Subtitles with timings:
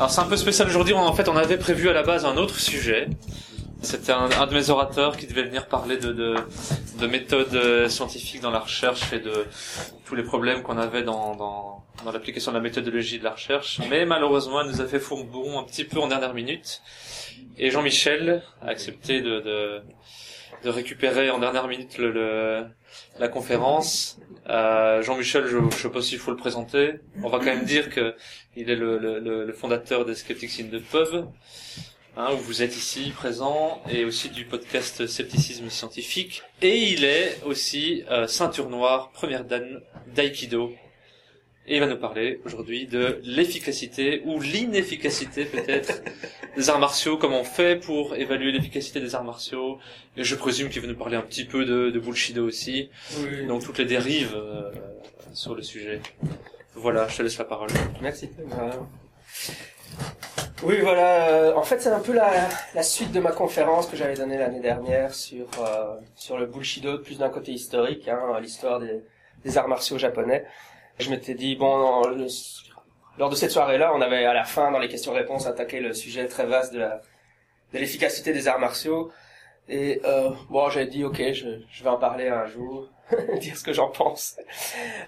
[0.00, 0.94] Alors c'est un peu spécial aujourd'hui.
[0.94, 3.08] En fait, on avait prévu à la base un autre sujet.
[3.82, 6.36] C'était un, de mes orateurs qui devait venir parler de, de,
[6.98, 9.44] de méthodes euh, scientifiques dans la recherche et de
[10.06, 13.78] tous les problèmes qu'on avait dans, l'application de la méthodologie de la recherche.
[13.90, 16.80] Mais malheureusement, elle nous a fait fourbon un petit peu en dernière minute.
[17.58, 19.82] Et Jean-Michel a accepté de, de,
[20.64, 22.64] de récupérer en dernière minute le, le-
[23.18, 24.18] la conférence.
[24.48, 26.94] Euh, Jean-Michel, je, je sais pas s'il faut le présenter.
[27.22, 28.14] On va quand même dire que
[28.56, 31.26] il est le, le, le- fondateur des Skeptics in the Pub,
[32.16, 36.42] hein, où vous êtes ici présent, et aussi du podcast Scepticisme scientifique.
[36.62, 39.80] Et il est aussi euh, ceinture noire, première dan
[40.14, 40.72] d'aïkido.
[41.66, 46.02] Et il va nous parler aujourd'hui de l'efficacité ou l'inefficacité peut-être
[46.56, 49.78] des arts martiaux, comment on fait pour évaluer l'efficacité des arts martiaux.
[50.16, 52.90] Et je présume qu'il va nous parler un petit peu de, de Bullshido aussi,
[53.46, 54.70] donc toutes les dérives euh,
[55.32, 56.00] sur le sujet.
[56.74, 57.70] Voilà, je te laisse la parole.
[58.00, 58.30] Merci.
[60.62, 61.54] Oui, voilà.
[61.56, 64.60] En fait, c'est un peu la, la suite de ma conférence que j'avais donnée l'année
[64.60, 69.02] dernière sur euh, sur le bullshido, plus d'un côté historique, hein, l'histoire des,
[69.44, 70.44] des arts martiaux japonais.
[70.98, 72.02] Je m'étais dit bon,
[73.20, 76.26] lors de cette soirée-là, on avait à la fin dans les questions-réponses attaqué le sujet
[76.26, 76.88] très vaste de
[77.74, 79.12] l'efficacité des arts martiaux.
[79.68, 82.88] Et euh, bon, j'avais dit ok, je, vais en parler un jour,
[83.40, 84.38] dire ce que j'en pense.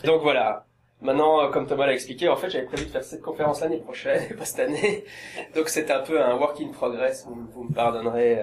[0.04, 0.66] Donc voilà.
[1.00, 3.78] Maintenant, euh, comme Thomas l'a expliqué, en fait, j'avais prévu de faire cette conférence l'année
[3.80, 5.06] prochaine, pas cette année.
[5.54, 7.26] Donc c'est un peu un work in progress.
[7.26, 8.38] Vous, me pardonnerez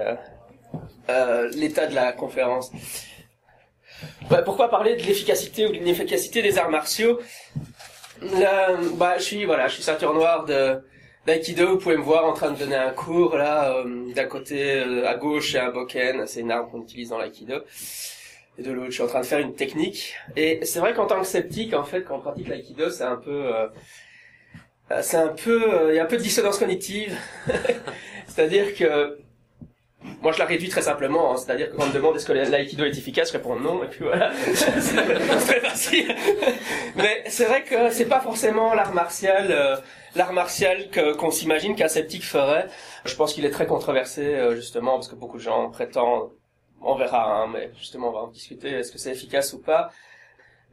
[1.10, 2.72] euh, l'état de la conférence.
[4.32, 7.20] Ouais, pourquoi parler de l'efficacité ou de l'inefficacité des arts martiaux?
[8.22, 10.80] Bah, je suis voilà, je suis ceinture noire de
[11.26, 11.68] d'aïkido.
[11.70, 13.74] Vous pouvez me voir en train de donner un cours là.
[13.78, 17.18] euh, D'un côté, euh, à gauche, c'est un boken, c'est une arme qu'on utilise dans
[17.18, 17.56] l'aïkido.
[18.58, 20.16] Et de l'autre, je suis en train de faire une technique.
[20.36, 23.16] Et c'est vrai qu'en tant que sceptique, en fait, quand on pratique l'aïkido, c'est un
[23.16, 23.68] peu, euh,
[25.02, 27.16] c'est un peu, euh, il y a un peu de dissonance cognitive.
[28.28, 29.20] C'est-à-dire que
[30.22, 31.32] moi, je la réduis très simplement.
[31.34, 31.38] hein.
[31.38, 33.88] C'est-à-dire que quand on me demande est-ce que l'aïkido est efficace, je réponds non, et
[33.88, 34.32] puis voilà.
[34.54, 36.14] c'est très facile.
[36.96, 39.78] Mais c'est vrai que c'est pas forcément l'art martial, euh,
[40.16, 42.68] l'art martial qu'on s'imagine qu'un sceptique ferait.
[43.06, 46.32] Je pense qu'il est très controversé, euh, justement, parce que beaucoup de gens prétendent,
[46.82, 49.90] on verra, hein, mais justement, on va en discuter, est-ce que c'est efficace ou pas.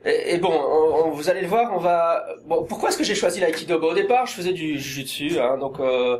[0.04, 2.24] Et, et bon, on- on- vous allez le voir, on va.
[2.44, 3.78] Bon, pourquoi est-ce que j'ai choisi l'aïkido?
[3.78, 6.18] Bah, Au départ, je faisais du jujutsu, hein, donc euh,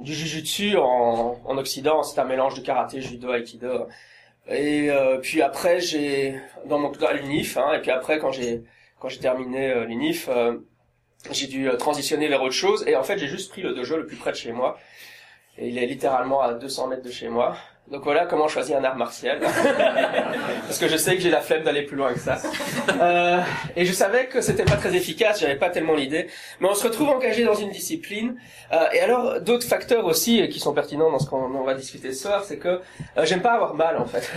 [0.00, 3.88] du jujutsu en, en Occident, c'est un mélange de karaté, judo, aikido.
[4.48, 8.62] Et euh, puis après, j'ai dans mon à l'UNIF, hein, et puis après, quand j'ai
[8.98, 10.58] quand j'ai terminé euh, l'UNIF, euh,
[11.30, 12.84] j'ai dû euh, transitionner vers autre chose.
[12.86, 14.78] Et en fait, j'ai juste pris le dojo le plus près de chez moi.
[15.58, 17.56] Et il est littéralement à 200 mètres de chez moi.
[17.90, 19.38] Donc voilà comment choisir un art martial.
[20.66, 22.38] Parce que je sais que j'ai la flemme d'aller plus loin que ça.
[23.00, 23.40] Euh,
[23.76, 26.26] et je savais que c'était pas très efficace, j'avais pas tellement l'idée.
[26.60, 28.36] Mais on se retrouve engagé dans une discipline.
[28.72, 31.74] Euh, et alors, d'autres facteurs aussi euh, qui sont pertinents dans ce qu'on on va
[31.74, 32.80] discuter ce soir, c'est que euh,
[33.24, 34.32] j'aime pas avoir mal en fait.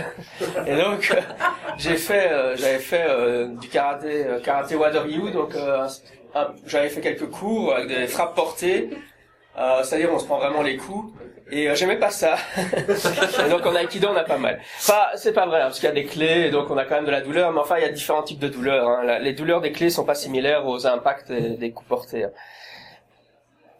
[0.66, 1.20] Et donc, euh,
[1.76, 5.88] j'ai fait, euh, j'avais fait euh, du karaté, karaté Wadaryu, donc euh,
[6.66, 8.90] j'avais fait quelques cours avec des frappes portées.
[9.58, 11.12] Euh, C'est-à-dire, on se prend vraiment les coups.
[11.52, 12.36] Et euh, j'aimais pas ça.
[13.46, 14.60] et donc en aikido, on a pas mal.
[14.78, 16.84] Enfin, c'est pas vrai, hein, parce qu'il y a des clés, et donc on a
[16.84, 17.52] quand même de la douleur.
[17.52, 18.88] Mais enfin, il y a différents types de douleurs.
[18.88, 19.02] hein.
[19.04, 22.24] La- Les douleurs des clés sont pas similaires aux impacts des, des coups portés.
[22.24, 22.30] hein.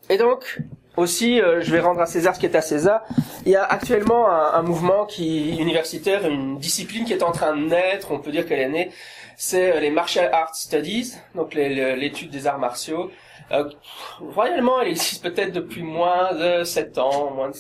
[0.09, 0.59] Et donc,
[0.97, 3.05] aussi, euh, je vais rendre à César ce qui est à César.
[3.47, 7.55] Il y a actuellement un, un mouvement qui universitaire, une discipline qui est en train
[7.57, 8.11] de naître.
[8.11, 8.91] On peut dire qu'elle est née.
[9.37, 13.13] C'est euh, les martial arts studies, donc l'étude des arts martiaux.
[13.53, 13.69] Euh,
[14.21, 17.57] royalement, elle existe peut-être depuis moins de 7 ans, moins de...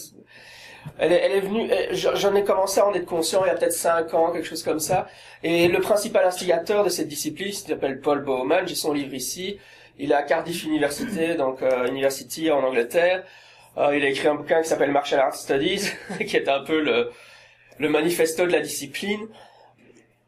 [0.98, 3.50] Elle est, elle est venue, j'en j'en ai commencé à en être conscient il y
[3.50, 5.08] a peut-être 5 ans, quelque chose comme ça.
[5.42, 9.58] Et le principal instigateur de cette discipline, il s'appelle Paul Bowman, j'ai son livre ici.
[9.98, 13.24] Il est à Cardiff University, donc euh, University en Angleterre.
[13.76, 15.90] Euh, il a écrit un bouquin qui s'appelle Martial Arts Studies,
[16.26, 17.10] qui est un peu le,
[17.78, 19.28] le manifesto de la discipline.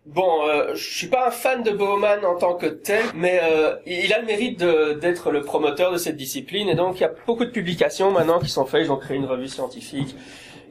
[0.05, 3.77] Bon, euh, je suis pas un fan de Bowman en tant que tel, mais euh,
[3.87, 7.13] il a le mérite d'être le promoteur de cette discipline, et donc il y a
[7.25, 8.83] beaucoup de publications maintenant qui sont faites.
[8.83, 10.17] Ils ont créé une revue scientifique,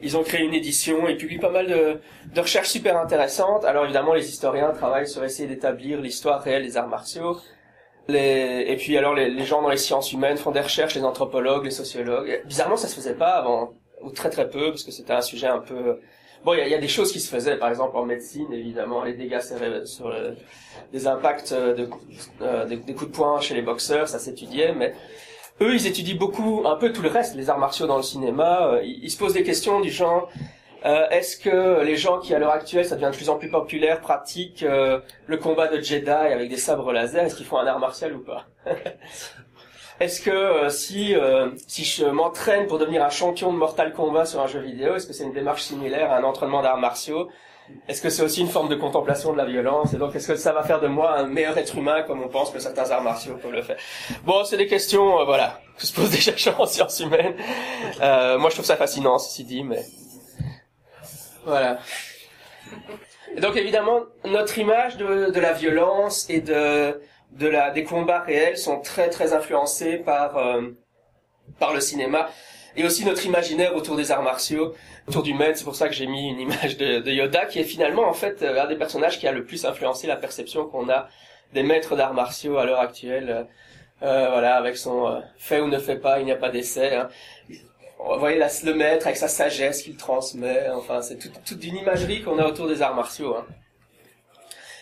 [0.02, 2.02] ils ont créé une édition, ils publient pas mal de,
[2.36, 3.64] de recherches super intéressantes.
[3.64, 7.40] Alors évidemment, les historiens travaillent sur essayer d'établir l'histoire réelle des arts martiaux.
[8.10, 8.66] Les...
[8.68, 11.64] Et puis alors les, les gens dans les sciences humaines font des recherches, les anthropologues,
[11.64, 12.44] les sociologues.
[12.46, 15.48] Bizarrement, ça se faisait pas avant, ou très très peu, parce que c'était un sujet
[15.48, 16.00] un peu
[16.44, 19.04] Bon, il y y a des choses qui se faisaient, par exemple en médecine, évidemment,
[19.04, 19.40] les dégâts
[19.86, 20.36] sur le-
[20.92, 21.90] des impacts euh, de,
[22.42, 24.94] euh, des, coups de poing chez les boxeurs, ça s'étudiait, mais
[25.62, 28.72] eux, ils étudient beaucoup, un peu tout le reste, les arts martiaux dans le cinéma.
[28.74, 30.30] euh, ils, se posent des questions du genre,
[30.86, 33.50] euh, est-ce que les gens qui, à l'heure actuelle, ça devient de plus en plus
[33.52, 34.66] populaire, pratiquent
[35.28, 38.20] le combat de Jedi avec des sabres laser, est-ce qu'ils font un art martial ou
[38.24, 38.48] pas?
[40.02, 44.26] est-ce que euh, si euh, si je m'entraîne pour devenir un champion de Mortal Kombat
[44.26, 47.30] sur un jeu vidéo, est-ce que c'est une démarche similaire à un entraînement d'arts martiaux?
[47.88, 49.94] Est-ce que c'est aussi une forme de contemplation de la violence?
[49.94, 52.30] Et donc, est-ce que ça va faire de moi un meilleur être humain comme on
[52.30, 53.78] pense que certains arts martiaux peuvent le faire?
[54.26, 57.36] Bon, c'est des questions, euh, voilà, que se posent des chercheurs en sciences humaines.
[58.00, 59.86] moi, je trouve ça fascinant, ceci dit, mais
[61.46, 61.78] voilà.
[63.38, 67.00] Et donc, évidemment, notre image de, de la violence et de
[67.32, 70.62] de la, des combats réels sont très très influencés par euh,
[71.60, 72.30] par le cinéma
[72.76, 74.74] et aussi notre imaginaire autour des arts martiaux,
[75.08, 75.58] autour du maître.
[75.58, 78.14] C'est pour ça que j'ai mis une image de, de, Yoda qui est finalement en
[78.14, 81.10] fait euh, un des personnages qui a le plus influencé la perception qu'on a
[81.54, 83.48] des maîtres d'arts martiaux à l'heure actuelle.
[84.04, 86.96] Euh, voilà, avec son euh, fait ou ne fait pas, il n'y a pas d'essai.
[86.96, 87.10] Hein.
[88.00, 90.70] Vous voyez la, le maître avec sa sagesse qu'il transmet.
[90.72, 93.36] Enfin, c'est toute tout une imagerie qu'on a autour des arts martiaux.
[93.36, 93.46] Hein.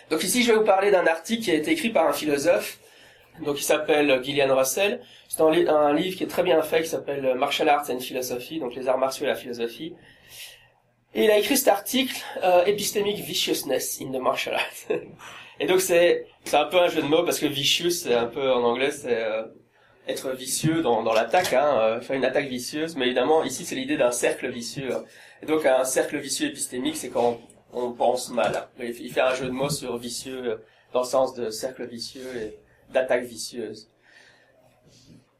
[0.09, 2.79] Donc ici, je vais vous parler d'un article qui a été écrit par un philosophe,
[3.45, 5.01] donc il s'appelle Gillian Russell.
[5.27, 8.75] C'est un, livre qui est très bien fait, qui s'appelle Martial Arts and Philosophy, donc
[8.75, 9.93] les arts martiaux et la philosophie.
[11.13, 14.97] Et il a écrit cet article, euh, Epistemic Viciousness in the Martial Arts.
[15.59, 18.27] et donc c'est c'est un peu un jeu de mots parce que vicious, c'est un
[18.27, 19.43] peu en anglais, c'est euh,
[20.07, 22.95] être vicieux dans, dans l'attaque, hein, euh, faire une attaque vicieuse.
[22.95, 24.89] Mais évidemment, ici, c'est l'idée d'un cercle vicieux.
[25.41, 27.39] Et donc un cercle vicieux épistémique, c'est quand
[27.73, 28.67] on pense mal.
[28.79, 30.63] Il fait un jeu de mots sur vicieux
[30.93, 32.59] dans le sens de cercle vicieux et
[32.91, 33.89] d'attaque vicieuse.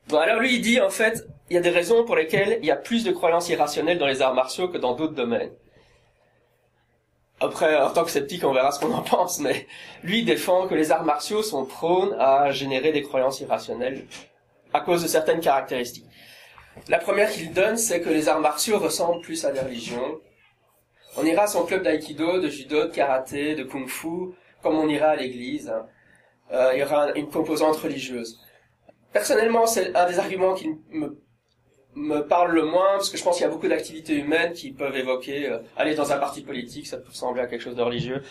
[0.08, 2.66] Bon, alors lui, il dit, en fait, il y a des raisons pour lesquelles il
[2.66, 5.52] y a plus de croyances irrationnelles dans les arts martiaux que dans d'autres domaines.
[7.42, 9.68] Après, en tant que sceptique, on verra ce qu'on en pense, mais
[10.04, 14.06] lui défend que les arts martiaux sont prônes à générer des croyances irrationnelles
[14.74, 16.06] à cause de certaines caractéristiques.
[16.88, 20.20] La première qu'il donne, c'est que les arts martiaux ressemblent plus à des religions,
[21.18, 25.08] on ira à son club d'aïkido, de judo, de karaté, de kung-fu, comme on ira
[25.08, 25.74] à l'église.
[26.52, 28.40] Euh, il y aura une composante religieuse.
[29.14, 31.20] Personnellement, c'est un des arguments qui me,
[31.96, 34.72] me parle le moins, parce que je pense qu'il y a beaucoup d'activités humaines qui
[34.72, 37.82] peuvent évoquer euh, aller dans un parti politique, ça peut ressembler à quelque chose de
[37.82, 38.24] religieux.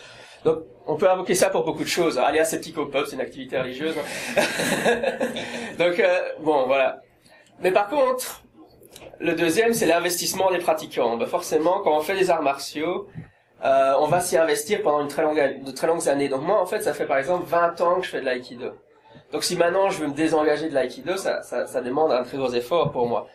[0.43, 2.17] Donc, on peut invoquer ça pour beaucoup de choses.
[2.17, 3.93] Aller à Septico Pub, c'est une activité religieuse.
[5.77, 7.01] Donc, euh, bon, voilà.
[7.61, 8.43] Mais par contre,
[9.19, 11.17] le deuxième, c'est l'investissement des pratiquants.
[11.17, 13.07] Ben forcément, quand on fait des arts martiaux,
[13.63, 16.29] euh, on va s'y investir pendant une très longue, de très longues années.
[16.29, 18.71] Donc moi, en fait, ça fait par exemple 20 ans que je fais de l'aïkido.
[19.31, 22.51] Donc si maintenant je veux me désengager de l'aïkido, ça, ça, demande un très gros
[22.53, 23.27] effort pour moi.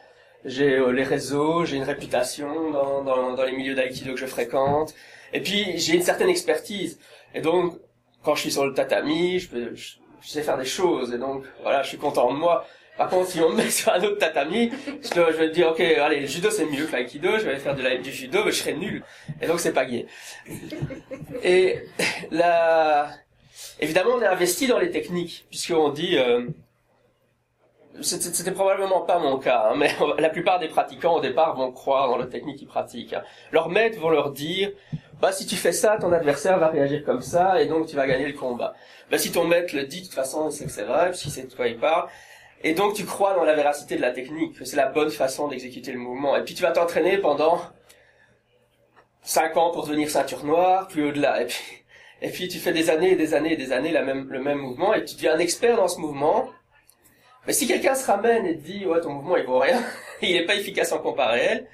[0.44, 4.94] J'ai euh, les réseaux, j'ai une réputation dans, dans, les milieux d'aïkido que je fréquente,
[5.32, 6.98] et puis j'ai une certaine expertise.
[7.34, 7.74] Et donc,
[8.22, 9.48] quand je suis sur le tatami, je
[10.22, 12.66] sais faire des choses, et donc voilà, je suis content de moi.
[12.96, 14.70] Par contre, si on me met sur un autre tatami,
[15.02, 17.74] je, je vais dire, ok, allez, le judo c'est mieux que l'aïkido, je vais faire
[17.74, 19.02] de la, du judo, mais je serai nul.
[19.40, 20.06] Et donc c'est pas gay.
[21.42, 21.80] Et
[22.30, 23.10] là,
[23.80, 26.46] évidemment, on est investi dans les techniques, puisqu'on dit, euh,
[28.00, 32.08] c'était probablement pas mon cas, hein, mais la plupart des pratiquants au départ vont croire
[32.08, 33.14] dans la technique qu'ils pratiquent.
[33.14, 33.22] Hein.
[33.52, 34.70] Leurs maîtres vont leur dire,
[35.20, 38.06] bah si tu fais ça, ton adversaire va réagir comme ça, et donc tu vas
[38.06, 38.74] gagner le combat.
[39.10, 41.44] Bah si ton maître le dit, de toute façon, c'est que c'est vrai, puisqu'il sait
[41.44, 42.08] de quoi il parle.
[42.64, 45.48] Et donc tu crois dans la véracité de la technique, que c'est la bonne façon
[45.48, 46.34] d'exécuter le mouvement.
[46.34, 47.60] Et puis tu vas t'entraîner pendant
[49.22, 51.42] 5 ans pour devenir ceinture noire, plus au-delà.
[51.42, 51.62] Et puis,
[52.22, 54.42] et puis tu fais des années et des années et des années la même, le
[54.42, 56.48] même mouvement, et tu deviens un expert dans ce mouvement.
[57.46, 59.82] Mais si quelqu'un se ramène et te dit, ouais, ton mouvement il vaut rien,
[60.22, 61.66] il n'est pas efficace en compas réel,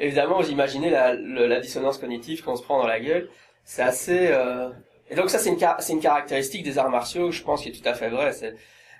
[0.00, 3.30] évidemment, vous imaginez la, la dissonance cognitive qu'on se prend dans la gueule.
[3.62, 4.26] C'est assez...
[4.30, 4.70] Euh...
[5.10, 5.60] Et donc ça, c'est une,
[5.90, 8.32] une caractéristique des arts martiaux, je pense, qui est tout à fait vrai.
[8.32, 8.54] C'est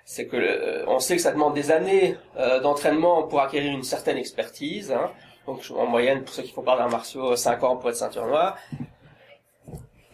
[0.05, 3.83] c'est que euh, on sait que ça demande des années euh, d'entraînement pour acquérir une
[3.83, 4.91] certaine expertise.
[4.91, 5.11] Hein.
[5.47, 8.27] Donc en moyenne, pour ceux qui font pas d'arts martiaux, 5 ans pour être ceinture
[8.27, 8.57] noire.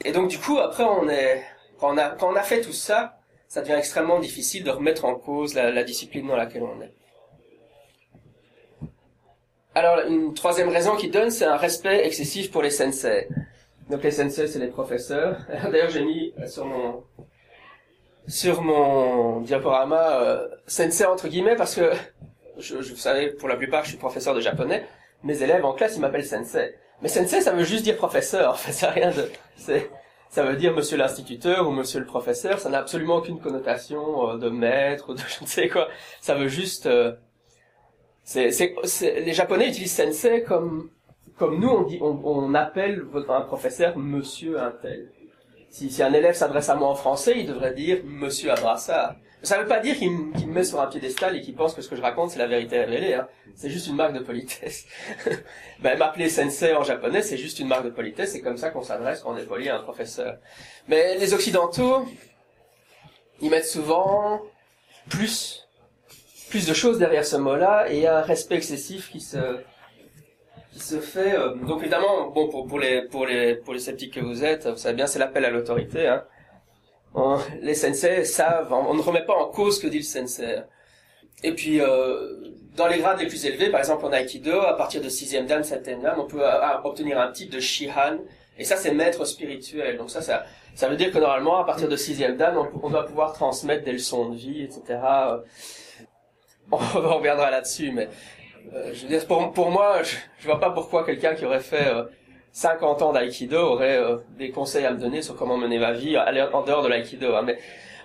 [0.05, 1.43] Et donc du coup, après, on est
[1.77, 3.19] quand on a quand on a fait tout ça,
[3.49, 6.93] ça devient extrêmement difficile de remettre en cause la, la discipline dans laquelle on est.
[9.75, 13.27] Alors une troisième raison qu'il donne, c'est un respect excessif pour les sensei.
[13.89, 15.37] Donc les sensei, c'est les professeurs.
[15.71, 17.03] D'ailleurs, j'ai mis sur mon
[18.31, 21.91] sur mon diaporama euh, sensei entre guillemets parce que
[22.57, 24.87] je, je, vous savez pour la plupart je suis professeur de japonais.
[25.23, 26.73] Mes élèves en classe ils m'appellent sensei.
[27.01, 29.89] Mais sensei ça veut juste dire professeur en fait ça rien de c'est
[30.29, 32.59] ça veut dire monsieur l'instituteur ou monsieur le professeur.
[32.59, 35.89] Ça n'a absolument aucune connotation euh, de maître ou de je ne sais quoi.
[36.21, 37.11] Ça veut juste euh,
[38.23, 38.73] c'est, c'est,
[39.19, 40.89] les japonais utilisent sensei comme
[41.37, 45.11] comme nous on dit on, on appelle un professeur monsieur un tel
[45.71, 49.15] si, si un élève s'adresse à moi en français, il devrait dire Monsieur Abrassard.
[49.41, 51.81] Ça ne veut pas dire qu'il me met sur un piédestal et qu'il pense que
[51.81, 53.15] ce que je raconte c'est la vérité révélée.
[53.15, 53.27] Hein.
[53.55, 54.85] C'est juste une marque de politesse.
[55.79, 58.33] ben, m'appeler sensei en japonais, c'est juste une marque de politesse.
[58.33, 60.37] C'est comme ça qu'on s'adresse quand on est poli à un professeur.
[60.87, 62.05] Mais les occidentaux,
[63.39, 64.41] ils mettent souvent
[65.09, 65.67] plus
[66.51, 69.37] plus de choses derrière ce mot-là et il y a un respect excessif qui se
[70.79, 71.33] se fait.
[71.35, 74.67] euh, donc évidemment, bon pour pour les pour les pour les sceptiques que vous êtes,
[74.67, 76.07] vous savez bien, c'est l'appel à l'autorité.
[76.07, 76.23] Hein.
[77.61, 80.61] Les sensei savent, on, ne remet pas en cause ce que dit le sensei.
[81.43, 82.37] Et puis euh,
[82.75, 85.63] dans les grades les plus élevés, par exemple en aikido, à partir de sixième dan,
[85.63, 88.19] septième dan, on peut euh, obtenir un type de shihan.
[88.57, 89.97] Et ça, c'est maître spirituel.
[89.97, 90.43] Donc ça, ça,
[90.75, 93.83] ça veut dire que normalement, à partir de sixième dan, on, on doit pouvoir transmettre
[93.83, 94.99] des leçons de vie, etc.
[96.71, 96.77] On
[97.17, 98.07] reviendra là-dessus, mais
[99.07, 102.03] dire, pour, moi, je, je vois pas pourquoi quelqu'un qui aurait fait euh,
[102.53, 106.17] 50 ans d'aïkido aurait euh, des conseils à me donner sur comment mener ma vie
[106.17, 107.35] en dehors de l'aïkido.
[107.35, 107.43] Hein.
[107.43, 107.57] Mais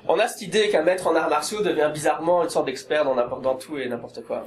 [0.08, 3.14] on a cette idée qu'un maître en arts martiaux devient bizarrement une sorte d'expert dans
[3.40, 4.46] dans tout et n'importe quoi.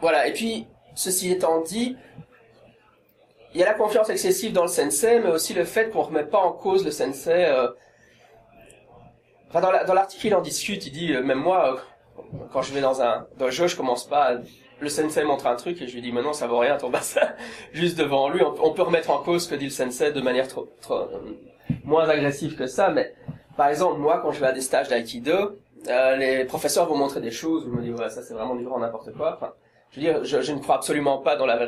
[0.00, 0.26] Voilà.
[0.26, 1.96] Et puis, ceci étant dit,
[3.52, 6.24] il y a la confiance excessive dans le sensei, mais aussi le fait qu'on remet
[6.24, 7.46] pas en cause le sensei.
[7.46, 7.68] euh,
[9.48, 11.76] Enfin, dans la- dans l'article, il en discute, il dit, euh, même moi, euh,
[12.52, 14.38] quand je vais dans un dojo, je commence pas, à-
[14.80, 16.90] le sensei montre un truc et je lui dis, mais non, ça vaut rien ton
[16.90, 17.28] bassin,
[17.72, 18.42] juste devant lui.
[18.42, 20.46] On, peut remettre en cause ce que dit le sensei de manière
[20.90, 21.06] euh,
[21.84, 23.14] moins agressive que ça, mais
[23.56, 25.58] par exemple, moi, quand je vais à des stages d'aïkido,
[25.88, 28.54] euh, les professeurs vont montrer des choses où je me dis, ouais, ça c'est vraiment
[28.54, 29.34] du grand n'importe quoi.
[29.36, 29.52] Enfin,
[29.90, 31.58] je veux dire, je, ne crois absolument pas dans la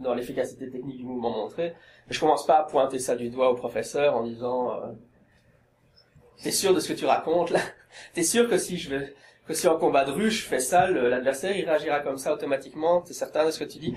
[0.00, 1.74] dans l'efficacité technique du mouvement montré.
[2.06, 4.92] Mais je commence pas à pointer ça du doigt au professeur en disant, euh,
[6.42, 7.60] t'es sûr de ce que tu racontes là?
[8.14, 9.14] T'es sûr que si je vais,
[9.50, 13.00] que si en combat de rue je fais ça, l'adversaire il réagira comme ça automatiquement
[13.02, 13.94] T'es certain de ce que tu dis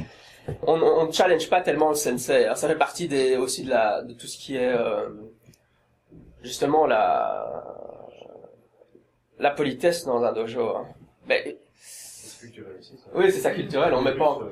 [0.67, 2.43] On ne challenge pas tellement le sensei.
[2.45, 5.09] Alors, ça fait partie des aussi de la de tout ce qui est euh,
[6.41, 7.45] justement la
[9.39, 10.69] la politesse dans un dojo.
[10.77, 10.85] hein.
[11.27, 13.09] Mais C'est culturel aussi, ça.
[13.15, 13.93] oui, c'est ça culturel.
[13.93, 14.25] On met pas.
[14.29, 14.49] en- Euh,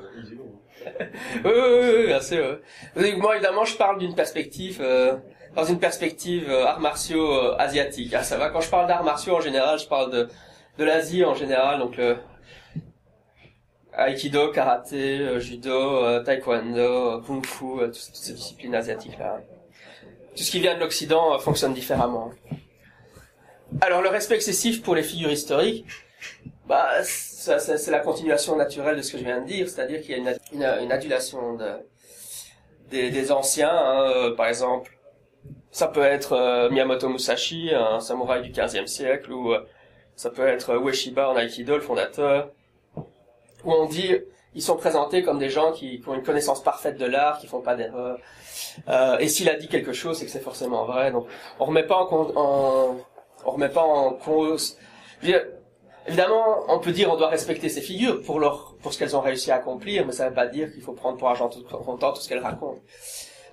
[1.46, 2.60] oui, oui, oui, oui, bien sûr.
[2.96, 3.16] oui.
[3.16, 5.16] Moi, évidemment, je parle d'une perspective, euh,
[5.56, 8.14] dans une perspective euh, arts martiaux euh, asiatiques.
[8.16, 8.50] Ah, ça va.
[8.50, 10.28] Quand je parle d'arts martiaux en général, je parle de
[10.82, 12.18] de l'Asie en général, donc le
[13.96, 19.42] aikido, karaté, euh, judo, euh, taekwondo, euh, kung fu, euh, toutes, ces disciplines asiatiques là.
[20.36, 22.32] Tout ce qui vient de l'Occident euh, fonctionne différemment.
[23.80, 25.86] Alors, le respect excessif pour les figures historiques,
[26.66, 30.14] bah, c'est la continuation naturelle de ce que je viens de dire, c'est-à-dire qu'il y
[30.16, 31.72] a une, une, adulation de,
[32.90, 34.98] des, anciens, hein, euh, par exemple.
[35.72, 39.66] Ça peut être euh, Miyamoto Musashi, un samouraï du 15e siècle, ou euh,
[40.16, 42.50] ça peut être Ueshiba en Aikido, le fondateur,
[43.64, 44.16] où on dit
[44.54, 47.48] ils sont présentés comme des gens qui, qui ont une connaissance parfaite de l'art, qui
[47.48, 48.18] font pas d'erreurs.
[48.90, 51.12] Euh, et s'il a dit quelque chose, c'est que c'est forcément vrai.
[51.12, 51.28] Donc,
[51.60, 52.98] on remet pas en, en
[53.46, 54.78] on remet pas en cause.
[56.08, 59.22] Évidemment, on peut dire on doit respecter ces figures pour leur pour ce qu'elles ont
[59.22, 61.64] réussi à accomplir, mais ça ne veut pas dire qu'il faut prendre pour argent tout
[61.64, 62.82] comptant tout ce qu'elles racontent.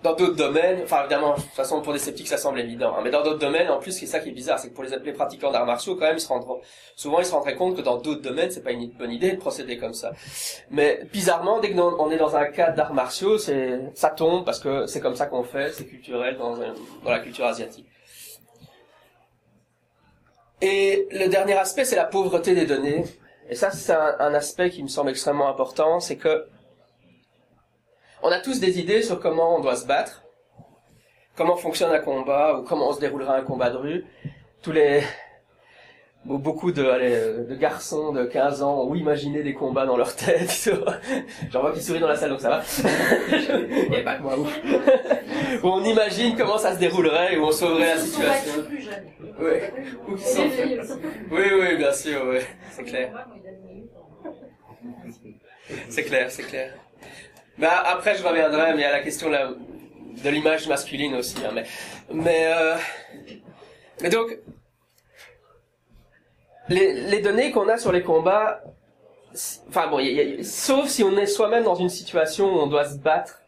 [0.02, 3.00] Dans d'autres domaines, enfin évidemment, de toute façon pour des sceptiques ça semble évident, hein,
[3.02, 4.96] mais dans d'autres domaines, en plus, c'est ça qui est bizarre, c'est que pour les
[4.96, 6.60] les pratiquants d'arts martiaux, quand même, ils se rendront,
[6.94, 9.38] souvent ils se rendraient compte que dans d'autres domaines, c'est pas une bonne idée de
[9.38, 10.12] procéder comme ça.
[10.70, 14.60] Mais bizarrement, dès que on est dans un cadre d'arts martiaux, c'est ça tombe parce
[14.60, 17.86] que c'est comme ça qu'on fait, c'est culturel dans, dans la culture asiatique.
[20.60, 23.04] Et le dernier aspect, c'est la pauvreté des données.
[23.50, 26.46] Et ça, c'est un, un aspect qui me semble extrêmement important, c'est que
[28.22, 30.22] on a tous des idées sur comment on doit se battre,
[31.36, 34.04] comment fonctionne un combat ou comment se déroulera un combat de rue.
[34.62, 35.02] Tous les
[36.26, 37.10] Be- beaucoup de, allez,
[37.48, 40.68] de garçons de 15 ans ont imaginé des combats dans leur tête.
[41.52, 42.62] J'en vois qui sourit dans la salle, donc ça va.
[43.96, 44.52] Et pas que moi, ouf.
[45.62, 48.62] Où on imagine comment ça se déroulerait et où on sauverait la situation.
[48.64, 49.04] plus jeune.
[49.40, 49.52] Oui,
[50.08, 50.42] ou qui sont...
[51.30, 52.38] oui, oui, bien sûr, oui,
[52.72, 53.26] c'est clair.
[55.88, 56.74] C'est clair, c'est clair.
[57.58, 61.36] Bah, après, je reviendrai, mais à la question de l'image masculine aussi.
[61.44, 61.64] hein, mais,
[62.12, 62.76] mais, euh,
[64.10, 64.36] donc,
[66.68, 68.62] les, les données qu'on a sur les combats,
[69.68, 72.58] enfin bon, y a- y a- sauf si on est soi-même dans une situation où
[72.60, 73.40] on doit se battre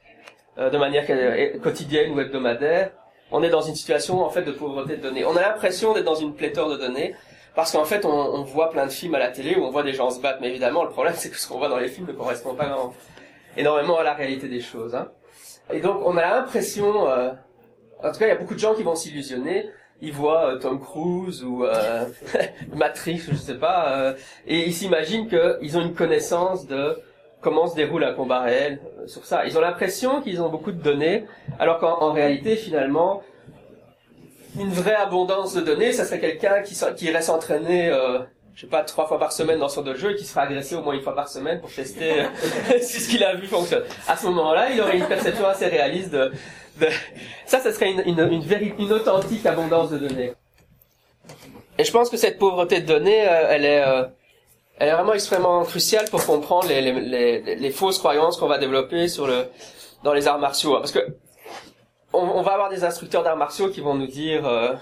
[0.59, 2.91] euh, de manière euh, quotidienne ou hebdomadaire,
[3.31, 5.25] on est dans une situation en fait de pauvreté de données.
[5.25, 7.15] On a l'impression d'être dans une pléthore de données
[7.55, 9.83] parce qu'en fait on, on voit plein de films à la télé où on voit
[9.85, 11.89] des gens se battre, mais évidemment le problème c'est que ce qu'on voit dans les
[11.89, 12.67] films ne correspond pas
[13.57, 14.95] énormément à la réalité des choses.
[14.95, 15.09] Hein.
[15.73, 17.31] Et donc on a l'impression, euh,
[18.03, 19.71] en tout cas il y a beaucoup de gens qui vont s'illusionner,
[20.03, 22.07] ils voient euh, Tom Cruise ou euh,
[22.75, 24.15] Matrix, je sais pas, euh,
[24.47, 26.99] et ils s'imaginent qu'ils ont une connaissance de
[27.41, 29.45] comment se déroule un combat réel euh, sur ça.
[29.47, 31.25] Ils ont l'impression qu'ils ont beaucoup de données,
[31.59, 33.23] alors qu'en en réalité, finalement,
[34.59, 37.93] une vraie abondance de données, ça serait quelqu'un qui, qui irait s'entraîner,
[38.61, 40.75] je sais pas, trois fois par semaine dans son dojo et qui se ferait agresser
[40.75, 42.27] au moins une fois par semaine pour tester euh,
[42.83, 43.85] si ce qu'il a vu fonctionne.
[44.07, 46.31] À ce moment-là, il aurait une perception assez réaliste de...
[46.79, 46.87] de...
[47.47, 50.35] Ça, ça serait une, une, une, une authentique abondance de données.
[51.79, 54.05] Et je pense que cette pauvreté de données, euh, elle est, euh,
[54.77, 58.59] elle est vraiment extrêmement cruciale pour comprendre les, les, les, les fausses croyances qu'on va
[58.59, 59.47] développer sur le,
[60.05, 60.75] dans les arts martiaux.
[60.75, 61.01] Parce que
[62.13, 64.75] on, va avoir des instructeurs d'arts martiaux qui vont nous dire, euh,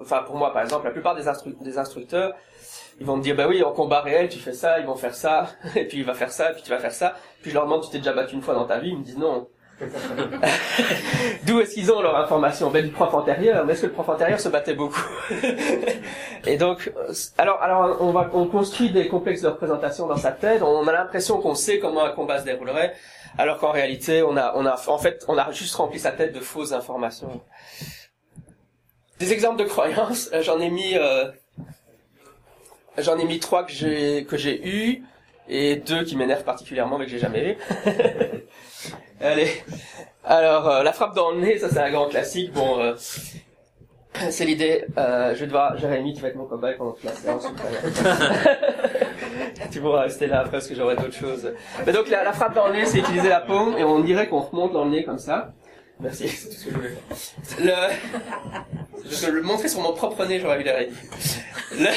[0.00, 2.34] enfin pour moi par exemple, la plupart des instructeurs,
[3.00, 5.14] ils vont me dire, bah oui, en combat réel, tu fais ça, ils vont faire
[5.14, 7.14] ça, et puis il va faire ça, et puis tu vas faire ça.
[7.42, 8.90] Puis je leur demande, tu t'es déjà battu une fois dans ta vie?
[8.90, 9.48] Ils me disent non.
[11.46, 12.70] D'où est-ce qu'ils ont leur information?
[12.70, 13.64] Ben du prof antérieur.
[13.66, 15.04] Mais est-ce que le prof antérieur se battait beaucoup?
[16.46, 20.30] Et donc, euh, alors, alors on va, on construit des complexes de représentation dans sa
[20.30, 20.62] tête.
[20.62, 22.94] On a l'impression qu'on sait comment un combat se déroulerait,
[23.36, 26.32] alors qu'en réalité, on a, on a, en fait, on a juste rempli sa tête
[26.32, 27.40] de fausses informations.
[29.18, 31.30] Des exemples de croyances, euh, j'en ai mis, euh,
[32.98, 35.02] j'en ai mis trois que j'ai que j'ai eu
[35.48, 37.56] et deux qui m'énervent particulièrement mais que j'ai jamais eu.
[39.20, 39.50] Allez.
[40.24, 42.52] Alors, euh, la frappe dans le nez, ça c'est un grand classique.
[42.52, 42.94] Bon, euh,
[44.30, 44.84] c'est l'idée.
[44.96, 47.46] Euh, je vais devoir, Jérémy, tu vas être mon cobaye pendant toute la séance.
[49.70, 51.52] tu pourras rester là après parce que j'aurai d'autres choses.
[51.86, 54.28] Mais donc la, la frappe dans le nez, c'est utiliser la paume et on dirait
[54.28, 55.52] qu'on remonte dans le nez comme ça.
[56.00, 57.90] Merci, c'est tout ce que je voulais faire.
[59.02, 59.10] Le...
[59.10, 60.96] Je vais le montrer sur mon propre nez, j'aurais eu ridicule.
[61.78, 61.88] Le...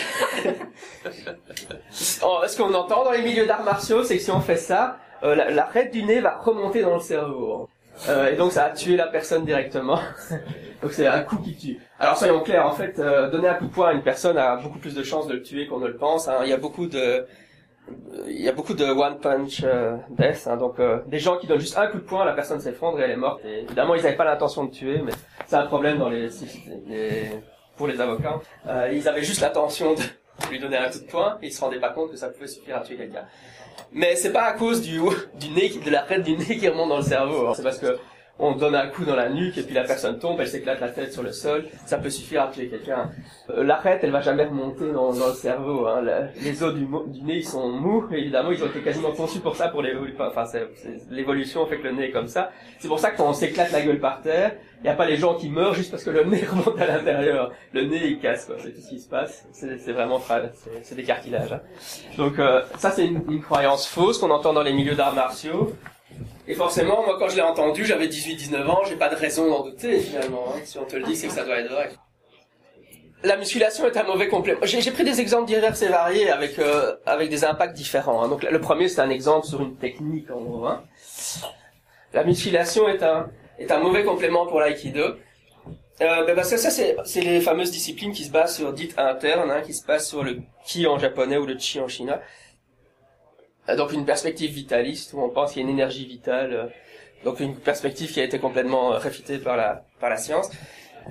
[2.23, 4.97] Oh, ce qu'on entend dans les milieux d'arts martiaux, c'est que si on fait ça,
[5.23, 7.69] euh, la, la raide du nez va remonter dans le cerveau.
[8.09, 9.99] Euh, et donc ça va tuer la personne directement.
[10.81, 11.79] donc c'est un coup qui tue.
[11.99, 14.57] Alors soyons clairs, en fait, euh, donner un coup de poing à une personne a
[14.57, 16.27] beaucoup plus de chances de le tuer qu'on ne le pense.
[16.27, 16.37] hein.
[16.43, 17.25] Il y a beaucoup de
[18.27, 20.57] il y a beaucoup de one punch euh, death, hein.
[20.57, 23.03] donc euh, des gens qui donnent juste un coup de poing, la personne s'effondre et
[23.03, 23.41] elle est morte.
[23.45, 25.11] Et évidemment, ils n'avaient pas l'intention de tuer, mais
[25.45, 26.29] c'est un problème dans les,
[27.75, 28.39] pour les avocats.
[28.67, 30.01] Euh, ils avaient juste l'intention de
[30.51, 32.47] lui donner un coup de poing, et ils se rendaient pas compte que ça pouvait
[32.47, 33.25] suffire à tuer quelqu'un.
[33.91, 34.99] Mais c'est pas à cause du
[35.39, 37.47] du nez, de la crête du nez qui remonte dans le cerveau.
[37.47, 37.53] hein.
[37.55, 37.97] C'est parce que
[38.39, 40.89] on donne un coup dans la nuque et puis la personne tombe, elle s'éclate la
[40.89, 41.65] tête sur le sol.
[41.85, 43.09] Ça peut suffire à tuer quelqu'un.
[43.49, 45.87] Euh, L'arête, elle va jamais remonter dans, dans le cerveau.
[45.87, 46.01] Hein.
[46.41, 48.05] Les os du, du nez, ils sont mous.
[48.11, 50.23] Évidemment, ils ont été quasiment conçus pour ça, pour l'évolution.
[50.25, 50.45] Enfin,
[51.09, 52.51] l'évolution fait que le nez est comme ça.
[52.79, 55.05] C'est pour ça que quand on s'éclate la gueule par terre, il n'y a pas
[55.07, 57.51] les gens qui meurent juste parce que le nez remonte à l'intérieur.
[57.73, 58.51] Le nez, il casse.
[58.59, 59.47] C'est tout ce qui se passe.
[59.51, 60.21] C'est vraiment,
[60.83, 61.53] c'est des cartilages.
[61.53, 61.61] hein.
[62.17, 65.73] Donc, euh, ça, c'est une, une croyance fausse qu'on entend dans les milieux d'arts martiaux.
[66.47, 69.63] Et forcément, moi, quand je l'ai entendu, j'avais 18-19 ans, j'ai pas de raison d'en
[69.63, 70.45] douter, finalement.
[70.55, 70.59] hein.
[70.63, 71.89] Si on te le dit, c'est que ça doit être vrai.
[73.23, 74.59] La musculation est un mauvais complément.
[74.63, 78.23] J'ai pris des exemples divers et variés avec euh, avec des impacts différents.
[78.23, 78.29] hein.
[78.29, 80.65] Donc le premier, c'est un exemple sur une technique en gros.
[80.67, 80.83] hein.
[82.13, 85.01] La musculation est un est un mauvais complément pour l'aïkido.
[85.99, 89.51] Euh, ben parce que ça, c'est les fameuses disciplines qui se basent sur dites internes,
[89.65, 92.19] qui se basent sur le ki en japonais ou le chi en chinois.
[93.69, 96.53] Euh, Donc une perspective vitaliste où on pense qu'il y a une énergie vitale.
[96.53, 96.65] euh,
[97.23, 100.49] donc une perspective qui a été complètement euh, réfutée par la par la science.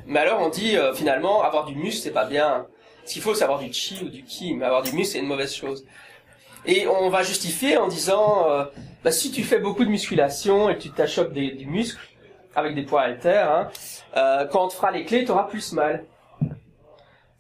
[0.06, 2.66] Mais alors on dit euh, finalement avoir du muscle c'est pas bien.
[3.04, 5.18] Ce qu'il faut c'est avoir du chi ou du ki, mais avoir du muscle c'est
[5.18, 5.84] une mauvaise chose.
[6.64, 8.64] Et on va justifier en disant euh,
[9.04, 12.00] bah, si tu fais beaucoup de musculation et que tu t'achoppes des- du muscle
[12.54, 13.68] avec des poids haltères, hein,
[14.16, 16.04] euh, quand on te fera les clés, tu auras plus mal.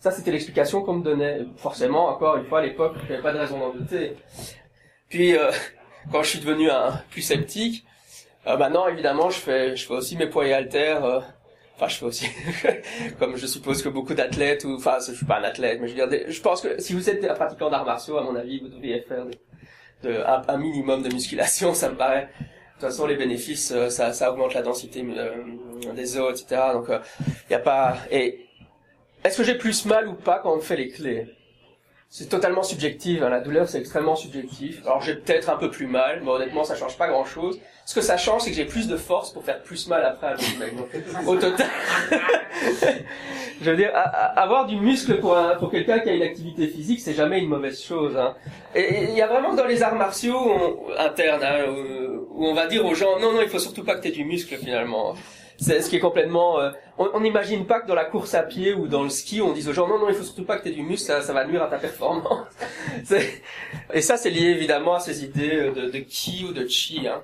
[0.00, 1.46] Ça c'était l'explication qu'on me donnait.
[1.56, 4.16] Forcément, encore une fois à l'époque, avait pas de raison d'en douter.
[5.08, 5.50] Puis euh,
[6.12, 7.84] quand je suis devenu un plus sceptique,
[8.46, 11.04] euh, maintenant évidemment je fais je fais aussi mes poids et haltères.
[11.04, 11.20] euh,
[11.78, 12.26] Enfin, je fais aussi,
[13.18, 15.94] comme je suppose que beaucoup d'athlètes, ou enfin, je suis pas un athlète, mais je
[15.94, 18.60] veux dire, je pense que si vous êtes un pratiquant d'arts martiaux, à mon avis,
[18.60, 19.32] vous devriez faire de,
[20.08, 22.30] de- un, minimum de musculation, ça me paraît.
[22.40, 22.44] De
[22.80, 25.34] toute façon, les bénéfices, euh, ça, ça augmente la densité euh,
[25.94, 26.62] des os, etc.
[26.72, 27.98] Donc, il y a pas.
[28.10, 28.46] Et
[29.24, 31.35] est-ce que j'ai plus mal ou pas quand on fait les clés?
[32.08, 33.20] C'est totalement subjectif.
[33.22, 34.80] hein, La douleur, c'est extrêmement subjectif.
[34.86, 37.58] Alors, j'ai peut-être un peu plus mal, mais honnêtement, ça change pas grand-chose.
[37.84, 40.34] Ce que ça change, c'est que j'ai plus de force pour faire plus mal après
[41.26, 41.66] au total,
[43.60, 47.14] je veux dire, avoir du muscle pour, pour quelqu'un qui a une activité physique, c'est
[47.14, 48.16] jamais une mauvaise chose.
[48.16, 48.34] Hein.
[48.74, 52.66] Et il y a vraiment dans les arts martiaux internes, hein, où, où on va
[52.66, 55.14] dire aux gens, non, non, il faut surtout pas que tu aies du muscle finalement.
[55.58, 56.60] C'est ce qui est complètement...
[56.60, 59.52] euh, on n'imagine pas que dans la course à pied ou dans le ski, on
[59.52, 61.20] dise aux gens, non, non, il faut surtout pas que tu aies du muscle, ça,
[61.20, 62.46] ça va nuire à ta performance.
[63.92, 67.06] Et ça, c'est lié évidemment à ces idées de, de ki ou de chi.
[67.06, 67.22] Hein.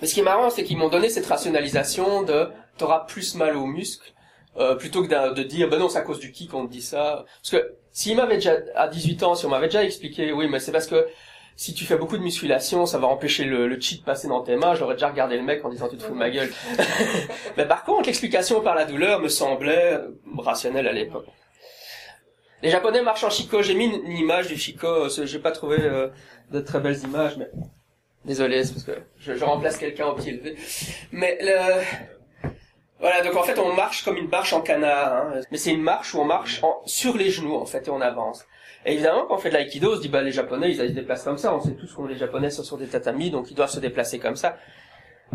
[0.00, 3.56] Mais ce qui est marrant, c'est qu'ils m'ont donné cette rationalisation de t'auras plus mal
[3.56, 4.12] aux muscles,
[4.56, 6.82] euh, plutôt que de dire ben non, c'est à cause du ki qu'on te dit
[6.82, 7.24] ça.
[7.42, 10.60] Parce que s'il m'avait déjà à 18 ans, si on m'avait déjà expliqué, oui, mais
[10.60, 11.06] c'est parce que
[11.58, 14.42] si tu fais beaucoup de musculation, ça va empêcher le, le chi de passer dans
[14.42, 16.52] tes mains, j'aurais déjà regardé le mec en disant tu te fous de ma gueule.
[17.56, 19.98] mais par contre, l'explication par la douleur me semblait
[20.38, 21.26] rationnelle à l'époque.
[22.62, 23.60] Les Japonais marchent en shiko.
[23.60, 25.08] J'ai mis une, image du shiko.
[25.08, 26.10] J'ai pas trouvé euh,
[26.52, 27.50] de très belles images, mais
[28.24, 30.56] désolé, c'est parce que je, je remplace quelqu'un au pied levé.
[31.10, 31.82] Mais le...
[33.00, 35.40] Voilà, donc en fait on marche comme une marche en canard, hein.
[35.50, 38.00] mais c'est une marche où on marche en, sur les genoux en fait et on
[38.00, 38.44] avance.
[38.86, 40.82] Et évidemment quand on fait de l'aïkido, on se dit bah les japonais ils, se
[40.82, 43.54] déplacent comme ça, on sait tous que les japonais sont sur des tatamis donc ils
[43.54, 44.56] doivent se déplacer comme ça.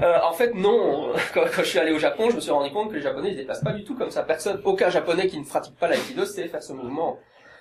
[0.01, 2.89] Euh, en fait non, quand, je suis allé au Japon je me suis rendu compte
[2.89, 4.23] que les japonais ils se déplacent pas du tout comme ça.
[4.23, 7.19] Personne, aucun japonais qui ne pratique pas l'aïkido sait faire ce mouvement.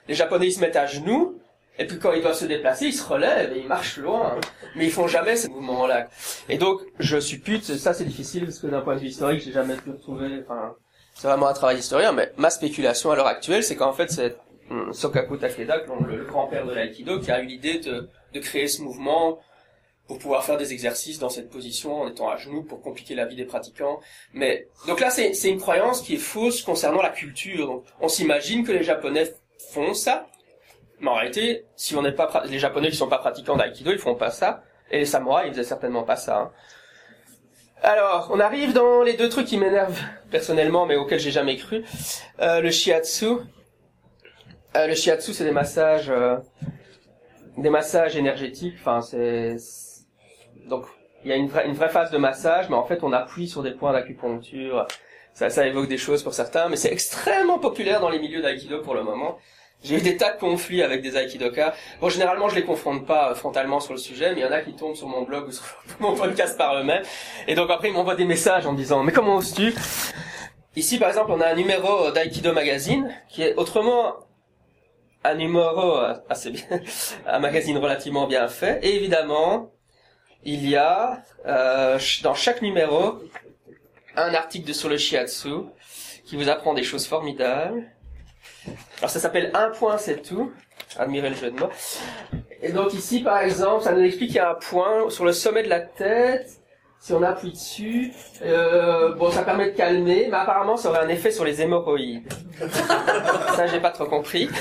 [0.09, 1.38] Les japonais ils se mettent à genoux
[1.79, 4.38] et puis quand ils doivent se déplacer, ils se relèvent et ils marchent loin.
[4.77, 6.09] Mais ils font jamais ce mouvement-là.
[6.49, 9.53] Et donc, je suppute, ça c'est difficile parce que d'un point de vue historique, j'ai
[9.53, 10.75] jamais pu retrouver, enfin,
[11.14, 14.31] c'est vraiment un travail historien, mais ma spéculation à l'heure actuelle, c'est qu'en fait, hum,
[14.92, 18.08] Sokaku Takeda, le, grand-père de l'aïkido, qui a eu l'idée de,
[18.40, 19.38] créer ce mouvement
[20.08, 23.24] pour pouvoir faire des exercices dans cette position en étant à genoux pour compliquer la
[23.24, 24.00] vie des pratiquants.
[24.32, 27.82] Mais donc là, c'est une croyance qui est fausse concernant la culture.
[28.00, 29.32] On s'imagine que les Japonais
[29.72, 30.26] font ça,
[31.00, 33.98] mais en réalité, si on n'est pas les Japonais qui sont pas pratiquants d'aïkido, ils
[33.98, 36.38] font pas ça, et les samouraïs ils faisaient certainement pas ça.
[36.38, 36.50] Hein.
[37.82, 41.85] Alors, on arrive dans les deux trucs qui m'énervent personnellement, mais auxquels j'ai jamais cru.
[42.40, 43.38] Euh, le shiatsu.
[44.74, 46.37] Euh, le shiatsu, c'est des massages, euh,
[47.58, 48.76] des massages énergétiques.
[48.80, 49.56] Enfin, c'est
[50.66, 50.87] donc
[51.24, 53.48] il y a une vraie, une vraie phase de massage, mais en fait, on appuie
[53.48, 54.87] sur des points d'acupuncture.
[55.35, 58.80] Ça, ça évoque des choses pour certains, mais c'est extrêmement populaire dans les milieux d'aïkido
[58.80, 59.38] pour le moment.
[59.85, 61.74] J'ai eu des tas de conflits avec des aikidoka.
[62.00, 64.52] Bon, généralement, je les confronte pas euh, frontalement sur le sujet, mais il y en
[64.52, 65.64] a qui tombent sur mon blog ou sur
[66.00, 67.02] mon podcast par eux-mêmes.
[67.48, 69.74] Et donc après, ils m'envoient des messages en disant, mais comment oses-tu?
[70.76, 74.14] Ici, par exemple, on a un numéro d'Aikido Magazine, qui est autrement
[75.24, 76.80] euh, assez bien,
[77.26, 78.85] un magazine relativement bien fait.
[78.85, 79.72] Et évidemment,
[80.44, 83.20] il y a euh, dans chaque numéro
[84.16, 85.50] un article sur le shiatsu
[86.24, 87.90] qui vous apprend des choses formidables
[88.98, 90.52] alors ça s'appelle un point, c'est tout.
[90.96, 91.70] Admirez le jeu de mots.
[92.61, 95.32] Et donc ici, par exemple, ça nous explique qu'il y a un point sur le
[95.32, 96.62] sommet de la tête.
[97.02, 98.12] Si on appuie dessus,
[98.44, 102.32] euh, bon, ça permet de calmer, mais apparemment, ça aurait un effet sur les hémorroïdes.
[103.56, 104.48] ça, j'ai pas trop compris.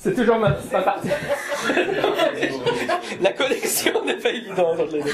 [0.00, 1.10] C'est toujours ma, ma partie.
[3.22, 5.12] La connexion n'est pas évidente entre les deux.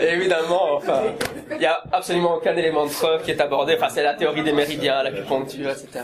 [0.00, 1.02] Et évidemment, enfin,
[1.52, 3.76] il n'y a absolument aucun élément de preuve qui est abordé.
[3.76, 6.00] Enfin, c'est la théorie des méridiens, l'acupuncture, etc.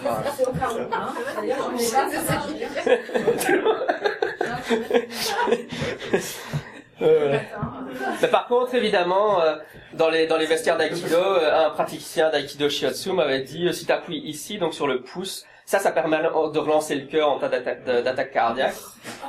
[7.02, 7.38] Euh,
[8.20, 9.56] mais par contre, évidemment, euh,
[9.94, 13.92] dans les dans les vestiaires d'aïkido, euh, un praticien d'aïkido shiatsu m'avait dit si tu
[13.92, 17.48] appuies ici, donc sur le pouce, ça, ça permet de relancer le cœur en cas
[17.48, 18.74] d'attaque cardiaque.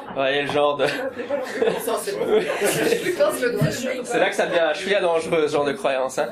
[0.07, 0.85] Vous voyez le genre de...
[4.03, 6.19] c'est là que ça devient chouïa dangereux, ce genre de croyance.
[6.19, 6.29] Hein.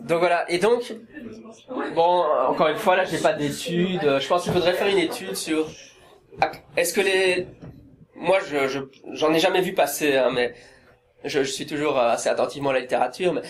[0.00, 0.50] Donc voilà.
[0.50, 0.94] Et donc,
[1.94, 4.18] bon, encore une fois, là, j'ai pas d'études.
[4.20, 5.66] Je pense qu'il faudrait faire une étude sur...
[6.76, 7.48] Est-ce que les...
[8.16, 10.54] Moi, je j'en ai jamais vu passer, hein, mais
[11.24, 13.42] je, je suis toujours assez attentivement à la littérature, mais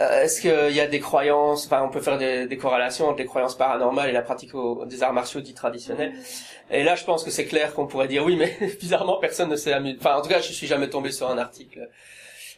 [0.00, 3.18] euh, est-ce qu'il y a des croyances, enfin on peut faire des, des, corrélations entre
[3.18, 4.52] les croyances paranormales et la pratique
[4.86, 6.14] des arts martiaux dits traditionnels?
[6.70, 9.56] Et là je pense que c'est clair qu'on pourrait dire oui mais bizarrement personne ne
[9.56, 9.98] s'est amusé.
[10.00, 11.90] Enfin en tout cas je suis jamais tombé sur un article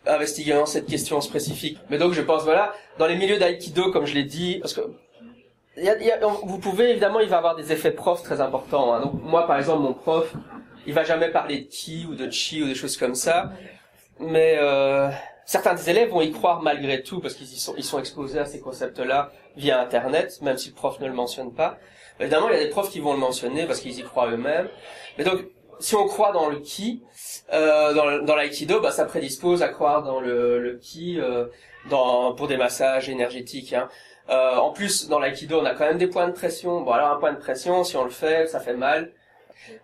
[0.07, 1.79] investiguant cette question spécifique.
[1.91, 4.83] Mais donc je pense voilà, dans les milieux d'aïkido comme je l'ai dit, parce que
[5.77, 8.95] y a, y a, vous pouvez évidemment il va avoir des effets profs très importants.
[8.95, 9.01] Hein.
[9.01, 10.33] Donc moi par exemple mon prof
[10.87, 13.53] il va jamais parler de ki ou de chi ou des choses comme ça,
[14.19, 15.09] mais euh,
[15.45, 18.61] certains des élèves vont y croire malgré tout parce qu'ils sont, sont exposés à ces
[18.61, 21.79] concepts-là via Internet, même si le prof ne le mentionne pas.
[22.21, 24.69] Évidemment, il y a des profs qui vont le mentionner parce qu'ils y croient eux-mêmes.
[25.19, 25.41] Mais donc,
[25.81, 27.03] si on croit dans le ki,
[27.53, 31.47] euh, dans, dans l'aïkido, bah, ça prédispose à croire dans le, le ki euh,
[32.37, 33.73] pour des massages énergétiques.
[33.73, 33.89] Hein.
[34.31, 36.83] Euh, en plus, dans l'aïkido, on a quand même des points de pression.
[36.83, 39.11] Bon, alors un point de pression, si on le fait, ça fait mal.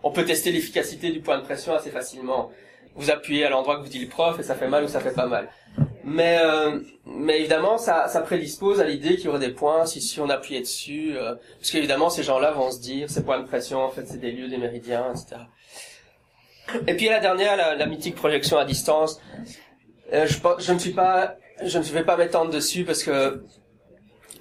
[0.03, 2.51] On peut tester l'efficacité du point de pression assez facilement
[2.99, 5.01] vous appuyez à l'endroit que vous dit le prof et ça fait mal ou ça
[5.01, 5.49] fait pas mal.
[6.05, 10.01] Mais, euh, mais évidemment, ça, ça prédispose à l'idée qu'il y aurait des points si,
[10.01, 13.47] si on appuyait dessus, euh, parce qu'évidemment, ces gens-là vont se dire, ces points de
[13.47, 15.43] pression, en fait, c'est des lieux, des méridiens, etc.
[16.87, 19.21] Et puis la dernière, la, la mythique projection à distance.
[20.13, 23.45] Euh, je, je ne suis pas, je ne vais pas m'étendre dessus parce que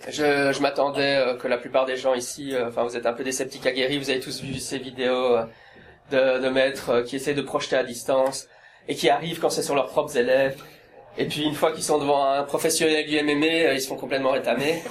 [0.09, 3.13] je, je m'attendais euh, que la plupart des gens ici, euh, enfin, vous êtes un
[3.13, 5.37] peu des sceptiques aguerris, vous avez tous vu ces vidéos
[6.11, 8.47] de, de maîtres euh, qui essaient de projeter à distance
[8.87, 10.61] et qui arrivent quand c'est sur leurs propres élèves.
[11.17, 13.95] Et puis une fois qu'ils sont devant un professionnel du MMA, euh, ils se font
[13.95, 14.83] complètement rétamer.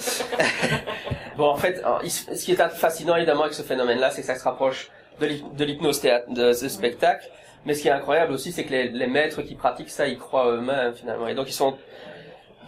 [1.37, 4.45] bon, en fait, ce qui est fascinant évidemment avec ce phénomène-là, c'est que ça se
[4.45, 7.29] rapproche de l'hypnose de ce spectacle.
[7.65, 10.19] Mais ce qui est incroyable aussi, c'est que les, les, maîtres qui pratiquent ça, ils
[10.19, 11.27] croient eux-mêmes finalement.
[11.27, 11.77] Et donc ils sont,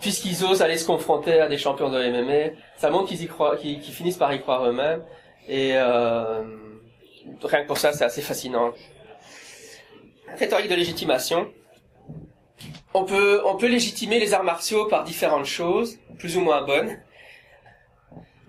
[0.01, 3.57] puisqu'ils osent aller se confronter à des champions de MMA, ça montre qu'ils y croient,
[3.57, 5.03] qu'ils finissent par y croire eux-mêmes.
[5.49, 6.43] Et euh,
[7.43, 8.73] rien que pour ça, c'est assez fascinant.
[10.39, 11.51] Rhétorique de légitimation.
[12.95, 16.99] on peut, on peut légitimer les arts martiaux par différentes choses, plus ou moins bonnes.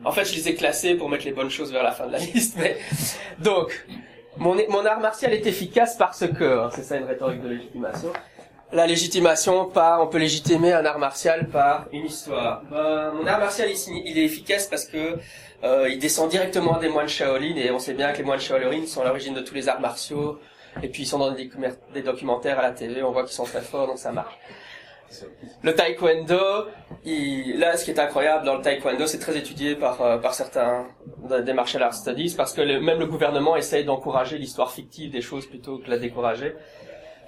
[0.06, 2.14] En fait, je les ai classés pour mettre les bonnes choses vers la fin de
[2.14, 2.78] la liste, mais
[3.40, 3.86] donc
[4.38, 8.12] mon, mon art martial est efficace parce que, c'est ça une rhétorique de légitimation.
[8.72, 12.62] La légitimation par, on peut légitimer un art martial par une histoire.
[12.70, 15.18] Ben, mon art martial, il, il est efficace parce que
[15.64, 18.86] euh, il descend directement des moines Shaolin et on sait bien que les moines Shaolin
[18.86, 20.40] sont l'origine de tous les arts martiaux.
[20.84, 23.62] Et puis ils sont dans des, documentaires à la télé, on voit qu'ils sont très
[23.62, 24.38] forts, donc ça marche.
[25.64, 26.68] Le taekwondo,
[27.04, 30.36] il, là, ce qui est incroyable dans le taekwondo, c'est très étudié par euh, par
[30.36, 30.86] certains
[31.44, 35.48] des martial arts studies, parce que même le gouvernement essaye d'encourager l'histoire fictive des choses
[35.48, 36.54] plutôt que la décourager.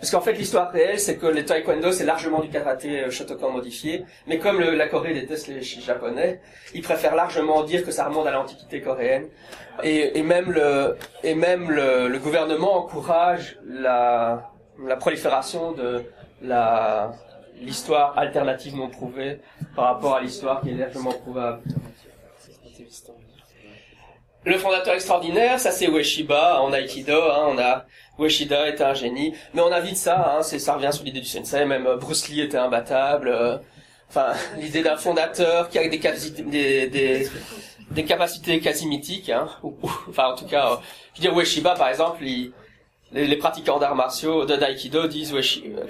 [0.01, 3.51] Parce qu'en fait, l'histoire réelle, c'est que le taekwondo, c'est largement du karaté euh, Shotokan
[3.51, 4.03] modifié.
[4.25, 6.41] Mais comme la Corée déteste les japonais,
[6.73, 9.27] ils préfèrent largement dire que ça remonte à l'antiquité coréenne.
[9.83, 14.49] Et, même le, et même le, gouvernement encourage la,
[14.99, 16.03] prolifération de
[17.61, 19.39] l'histoire alternative non prouvée
[19.75, 21.61] par rapport à l'histoire qui est largement prouvable.
[24.43, 27.85] Le fondateur extraordinaire, ça c'est Ueshiba en Aikido, hein, on a
[28.17, 31.19] Ueshida était un génie, mais on a vite ça, hein, c'est ça revient sur l'idée
[31.19, 33.57] du sensei, même euh, Bruce Lee était imbattable, euh,
[34.09, 37.27] enfin l'idée d'un fondateur qui a des capacités, des, des,
[37.91, 39.47] des capacités quasi mythiques, hein,
[40.09, 40.75] enfin en tout cas, euh,
[41.13, 42.51] je veux dire Ueshiba par exemple, il,
[43.11, 45.35] les, pratiquants d'arts martiaux de d'aïkido disent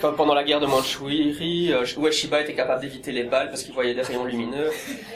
[0.02, 3.94] comme pendant la guerre de Manchurie, Ueshiba était capable d'éviter les balles parce qu'il voyait
[3.94, 4.72] des rayons lumineux.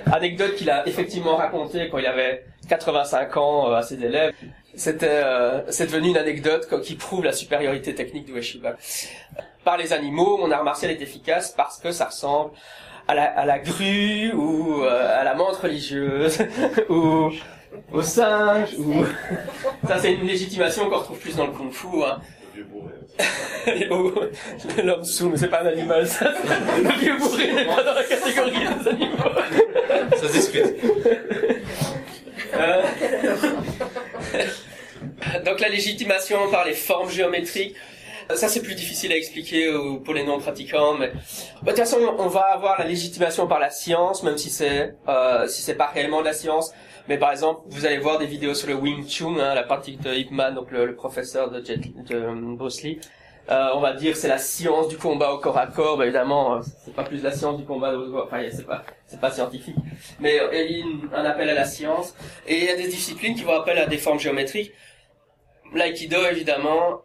[0.06, 4.34] Anecdote qu'il a effectivement raconté quand il avait 85 ans à ses élèves.
[4.75, 8.75] C'était, euh, c'est devenu une anecdote qui prouve la supériorité technique du Ueshiba.
[9.63, 12.51] Par les animaux, mon art martial est efficace parce que ça ressemble
[13.08, 16.39] à la, à la grue ou euh, à la menthe religieuse
[16.89, 17.32] ou
[17.91, 19.06] au singe ou
[19.88, 21.88] ça c'est une légitimation qu'on retrouve plus dans le kung fu.
[22.04, 22.19] Hein.
[24.84, 26.32] L'homme sous, mais c'est pas un animal, ça.
[26.78, 29.17] Le vieux bourré n'est pas dans la catégorie des animaux.
[30.15, 30.75] Ça se discute.
[32.57, 32.83] Euh...
[35.45, 37.75] Donc la légitimation par les formes géométriques,
[38.33, 39.71] ça c'est plus difficile à expliquer
[40.03, 44.23] pour les non-pratiquants, mais de toute façon on va avoir la légitimation par la science,
[44.23, 46.73] même si c'est euh, si c'est pas réellement de la science.
[47.07, 50.01] Mais par exemple, vous allez voir des vidéos sur le Wing Chun, hein, la pratique
[50.01, 52.99] de Ip Man, donc le, professeur de, Jet, de Bruce Lee.
[53.49, 55.97] Euh, on va dire c'est la science du combat au corps à corps.
[55.97, 57.93] Bah, évidemment, euh, c'est pas plus la science du combat.
[58.23, 59.75] Enfin, c'est pas c'est pas scientifique,
[60.19, 60.81] mais euh, il y
[61.13, 62.15] a un appel à la science.
[62.47, 64.71] Et il y a des disciplines qui vont appeler à des formes géométriques.
[65.73, 67.01] L'aïkido, évidemment,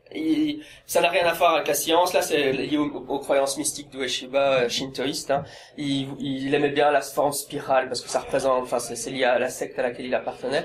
[0.87, 2.13] ça n'a rien à voir avec la science.
[2.13, 5.31] Là, c'est lié aux, croyances mystiques d'Ueshiba, euh, shintoïste.
[5.31, 5.45] Hein.
[5.77, 9.39] Il, il, aimait bien la forme spirale parce que ça représente, enfin, c'est lié à
[9.39, 10.65] la secte à laquelle il appartenait.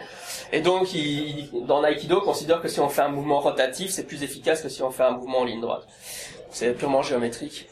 [0.51, 4.05] Et donc, il, dans l'aïkido, on considère que si on fait un mouvement rotatif, c'est
[4.05, 5.87] plus efficace que si on fait un mouvement en ligne droite.
[6.51, 7.67] C'est purement géométrique.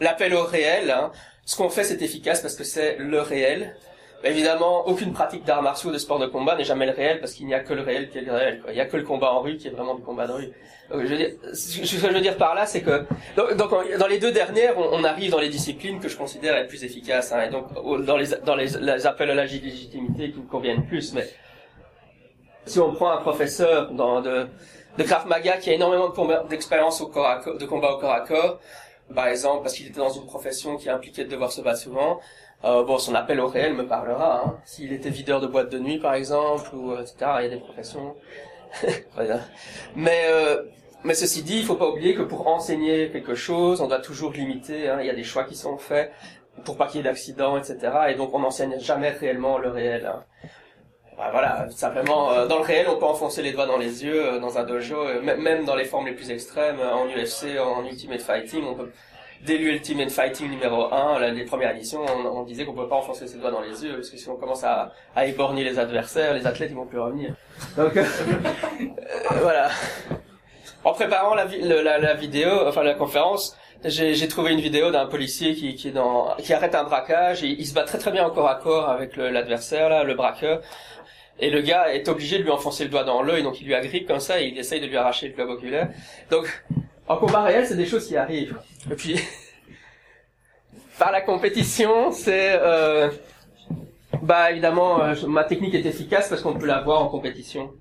[0.00, 1.12] L'appel au réel, hein.
[1.44, 3.76] ce qu'on fait, c'est efficace parce que c'est le réel
[4.24, 7.46] évidemment, aucune pratique d'arts martiaux de sport de combat n'est jamais le réel parce qu'il
[7.46, 8.60] n'y a que le réel qui est le réel.
[8.60, 8.72] Quoi.
[8.72, 10.52] Il n'y a que le combat en rue qui est vraiment du combat de rue.
[10.90, 13.04] Je veux dire, ce que je veux dire par là, c'est que
[13.36, 16.82] donc, dans les deux dernières, on, arrive dans les disciplines que je considère être plus
[16.82, 17.66] efficaces, hein, et donc
[18.06, 21.12] dans les dans les, les appels à la légitimité qui me conviennent plus.
[21.12, 21.28] Mais
[22.64, 24.46] si on prend un professeur de
[24.96, 26.12] de Krav Maga qui a énormément
[26.48, 28.58] d'expérience au corps de combat au corps à corps,
[29.14, 32.18] par exemple parce qu'il était dans une profession qui impliquait de devoir se battre souvent,
[32.64, 34.42] euh, bon, son appel au réel me parlera.
[34.44, 34.56] Hein.
[34.64, 37.14] S'il était videur de boîte de nuit, par exemple, ou etc.
[37.38, 38.16] Il y a des professions.
[39.96, 40.62] mais euh,
[41.04, 44.32] mais ceci dit, il faut pas oublier que pour enseigner quelque chose, on doit toujours
[44.32, 44.88] limiter.
[44.88, 44.98] Hein.
[45.00, 46.12] Il y a des choix qui sont faits
[46.64, 47.78] pour pas qu'il y ait d'accidents, etc.
[48.08, 50.06] Et donc on n'enseigne jamais réellement le réel.
[50.06, 50.24] Hein.
[51.16, 54.24] Bah, voilà, simplement euh, dans le réel, on peut enfoncer les doigts dans les yeux
[54.24, 58.20] euh, dans un dojo, même dans les formes les plus extrêmes, en UFC, en Ultimate
[58.20, 58.90] Fighting, on peut
[59.44, 63.38] dès l'Ultimate Fighting numéro 1, les premières éditions, on, disait qu'on pouvait pas enfoncer ses
[63.38, 66.70] doigts dans les yeux, parce que si on commence à, à les adversaires, les athlètes
[66.70, 67.34] ils vont plus revenir.
[67.76, 68.04] Donc euh,
[68.80, 69.68] euh, voilà.
[70.84, 71.44] En préparant la,
[72.14, 75.92] vidéo, enfin la conférence, j'ai trouvé une vidéo d'un policier qui,
[76.52, 79.88] arrête un braquage, il se bat très très bien au corps à corps avec l'adversaire,
[79.88, 80.62] là, le braqueur.
[81.40, 83.74] Et le gars est obligé de lui enfoncer le doigt dans l'œil, donc il lui
[83.74, 85.88] agrippe comme ça et il essaye de lui arracher le globe oculaire.
[86.30, 86.64] Donc
[87.06, 88.58] en combat réel, c'est des choses qui arrivent.
[88.90, 89.20] Et puis,
[90.98, 92.58] par la compétition, c'est...
[92.60, 93.10] Euh,
[94.22, 97.72] bah évidemment, euh, ma technique est efficace parce qu'on peut la voir en compétition.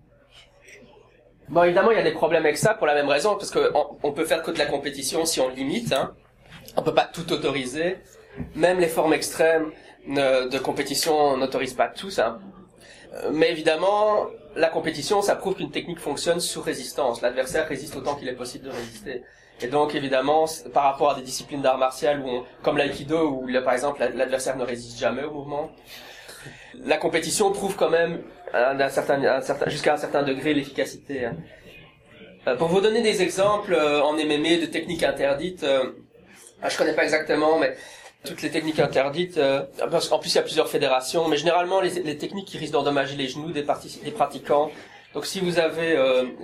[1.49, 3.97] Bon, évidemment, il y a des problèmes avec ça pour la même raison, parce qu'on
[4.03, 5.93] on peut faire que de la compétition si on limite.
[5.93, 6.13] Hein.
[6.75, 7.97] On peut pas tout autoriser.
[8.55, 9.71] Même les formes extrêmes
[10.07, 12.39] de compétition n'autorisent pas tout ça.
[13.13, 17.21] Euh, mais évidemment, la compétition, ça prouve qu'une technique fonctionne sous résistance.
[17.21, 19.23] L'adversaire résiste autant qu'il est possible de résister.
[19.61, 23.73] Et donc, évidemment, par rapport à des disciplines d'art martial, où comme l'aïkido, où par
[23.73, 25.71] exemple l'adversaire ne résiste jamais au mouvement,
[26.85, 28.21] la compétition prouve quand même
[29.67, 31.25] jusqu'à un certain degré l'efficacité.
[31.25, 31.35] Hein.
[32.47, 35.91] Euh, pour vous donner des exemples euh, en MMA de techniques interdites, euh,
[36.67, 37.75] je connais pas exactement, mais
[38.23, 39.37] toutes les techniques interdites.
[39.37, 43.27] en plus, il y a plusieurs fédérations, mais généralement les, techniques qui risquent d'endommager les
[43.27, 44.71] genoux des pratiquants.
[45.17, 45.97] Donc, si vous avez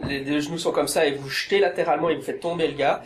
[0.08, 2.74] les, les, genoux sont comme ça et vous jetez latéralement et vous faites tomber le
[2.74, 3.04] gars,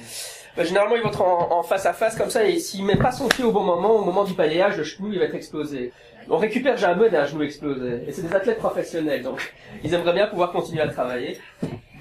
[0.56, 3.12] ben, généralement ils vont être en, face à face comme ça et s'il met pas
[3.12, 5.92] son pied au bon moment, au moment du balayage, le genou il va être explosé
[6.30, 8.04] on récupère jamais d'un genou explosé.
[8.08, 9.54] Et c'est des athlètes professionnels, donc
[9.84, 11.38] ils aimeraient bien pouvoir continuer à travailler.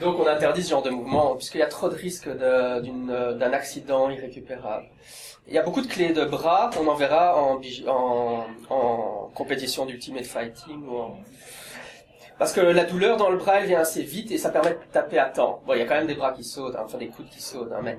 [0.00, 4.10] Donc on interdit ce genre de mouvement, puisqu'il y a trop de risques d'un accident
[4.10, 4.86] irrécupérable.
[5.48, 10.24] Il y a beaucoup de clés de bras qu'on enverra en, en, en compétition d'ultimate
[10.24, 11.02] fighting ou
[12.38, 14.78] Parce que la douleur dans le bras, elle vient assez vite et ça permet de
[14.92, 15.62] taper à temps.
[15.66, 17.40] Bon, il y a quand même des bras qui sautent, hein, enfin des coudes qui
[17.40, 17.98] sautent, hein, mais,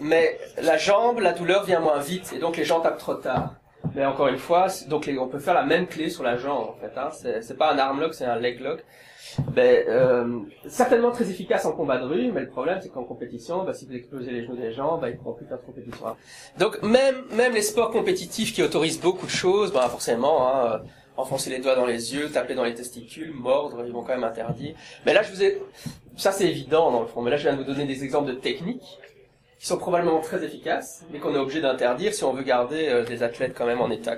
[0.00, 3.54] mais la jambe, la douleur vient moins vite et donc les gens tapent trop tard.
[3.94, 6.74] Mais encore une fois, donc on peut faire la même clé sur la jambe en
[6.80, 6.98] fait.
[6.98, 7.10] Hein.
[7.42, 8.84] C'est pas un arm lock, c'est un leg lock.
[9.52, 13.64] Ben, euh, certainement très efficace en combat de rue, mais le problème c'est qu'en compétition,
[13.64, 16.06] ben, si vous explosez les genoux des gens, ben, ils pourront plus faire de compétition.
[16.06, 16.16] Hein.
[16.58, 20.82] Donc même même les sports compétitifs qui autorisent beaucoup de choses, ben, forcément, hein,
[21.16, 24.24] enfoncer les doigts dans les yeux, taper dans les testicules, mordre, ils vont quand même
[24.24, 24.74] interdire.
[25.06, 25.62] Mais là je vous ai,
[26.16, 28.28] ça c'est évident dans le fond, mais là je viens de vous donner des exemples
[28.28, 28.98] de techniques
[29.58, 33.04] qui sont probablement très efficaces, mais qu'on est obligé d'interdire si on veut garder euh,
[33.04, 34.16] des athlètes quand même en état.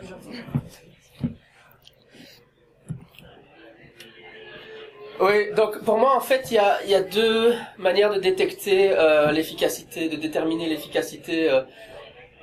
[5.18, 10.10] Oui, donc pour moi en fait il y a, deux manières de détecter euh, l'efficacité,
[10.10, 11.62] de déterminer l'efficacité euh,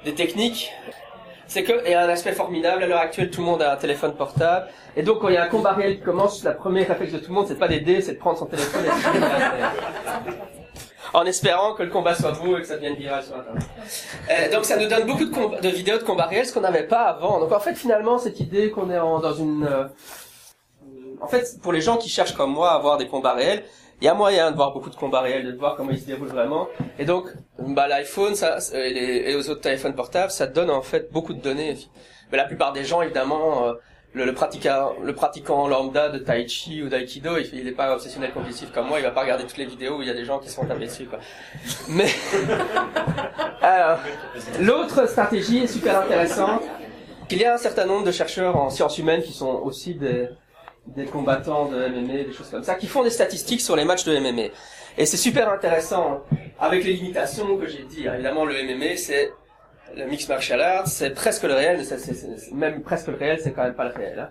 [0.05, 0.71] des techniques.
[1.53, 4.15] C'est que, et un aspect formidable, à l'heure actuelle tout le monde a un téléphone
[4.15, 7.13] portable, et donc quand il y a un combat réel qui commence, la première réflexe
[7.13, 10.33] de tout le monde c'est pas d'aider, c'est de prendre son téléphone et de
[11.13, 13.63] en espérant que le combat soit beau et que ça devienne viral sur Internet.
[14.31, 17.03] Euh, donc ça nous donne beaucoup de, vidéos de combats réels, ce qu'on n'avait pas
[17.03, 17.39] avant.
[17.39, 19.67] Donc en fait, finalement, cette idée qu'on est dans une...
[19.69, 19.83] Euh,
[21.21, 23.63] en fait, pour les gens qui cherchent comme moi à voir des combats réels,
[24.03, 26.05] il y a moyen de voir beaucoup de combats réels, de voir comment ils se
[26.05, 26.67] déroulent vraiment.
[26.99, 31.09] Et donc, bah, l'iPhone ça, et, les, les autres téléphones portables, ça donne en fait
[31.13, 31.77] beaucoup de données.
[32.29, 33.65] Mais la plupart des gens, évidemment...
[33.65, 33.73] Euh,
[34.15, 38.31] le, pratiquant, le pratiquant lambda de tai chi ou d'aïkido, il, il est pas obsessionnel
[38.31, 40.23] compulsif comme moi, il va pas regarder toutes les vidéos où il y a des
[40.23, 41.17] gens qui se font taper dessus, quoi.
[41.87, 42.09] Mais,
[44.61, 46.61] l'autre stratégie est super intéressante.
[47.31, 50.29] Il y a un certain nombre de chercheurs en sciences humaines qui sont aussi des,
[50.87, 54.03] des combattants de MMA, des choses comme ça, qui font des statistiques sur les matchs
[54.05, 54.49] de MMA.
[54.97, 56.23] Et c'est super intéressant,
[56.59, 58.05] avec les limitations que j'ai dit.
[58.05, 59.31] Évidemment, le MMA, c'est
[59.95, 61.81] le mix martial arts, c'est presque le réel,
[62.53, 64.19] même presque le réel, c'est quand même pas le réel.
[64.19, 64.29] Hein.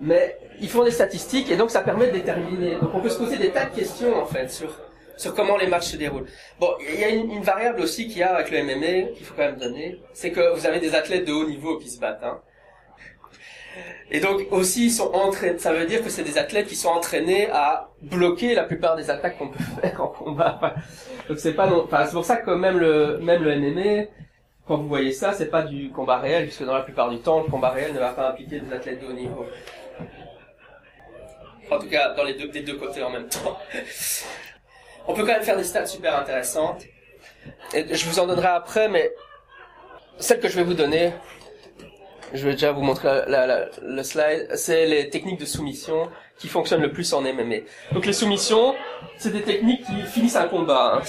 [0.00, 2.76] Mais ils font des statistiques et donc ça permet de déterminer.
[2.76, 4.76] Donc on peut se poser des tas de questions en fait sur
[5.16, 6.26] sur comment les matchs se déroulent.
[6.58, 9.34] Bon, il y a une, variable aussi qu'il y a avec le MMA qu'il faut
[9.34, 12.24] quand même donner, c'est que vous avez des athlètes de haut niveau qui se battent.
[12.24, 12.40] Hein.
[14.10, 15.58] Et donc aussi ils sont entraînés.
[15.58, 19.10] Ça veut dire que c'est des athlètes qui sont entraînés à bloquer la plupart des
[19.10, 20.74] attaques qu'on peut faire en combat.
[21.28, 21.84] donc c'est pas non.
[21.84, 24.06] Enfin, c'est pour ça que même le même le MMA
[24.66, 27.42] quand vous voyez ça, c'est pas du combat réel, puisque dans la plupart du temps,
[27.42, 29.46] le combat réel ne va pas impliquer des athlètes de haut niveau.
[31.70, 33.58] En tout cas, dans les deux, des deux côtés en même temps.
[35.06, 36.82] On peut quand même faire des stats super intéressantes.
[37.74, 39.12] Et je vous en donnerai après, mais
[40.18, 41.12] celle que je vais vous donner,
[42.34, 46.82] je vais déjà vous montrer la, le slide, c'est les techniques de soumission qui fonctionnent
[46.82, 47.58] le plus en MMA.
[47.92, 48.74] Donc les soumissions,
[49.16, 50.96] c'est des techniques qui finissent un combat.
[50.96, 51.02] Hein.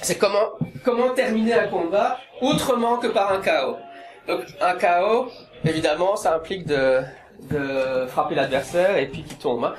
[0.00, 3.76] C'est comment comment terminer un combat autrement que par un KO.
[4.26, 5.30] Donc un KO,
[5.64, 7.02] évidemment, ça implique de,
[7.50, 9.64] de frapper l'adversaire et puis qu'il tombe.
[9.64, 9.74] Hein.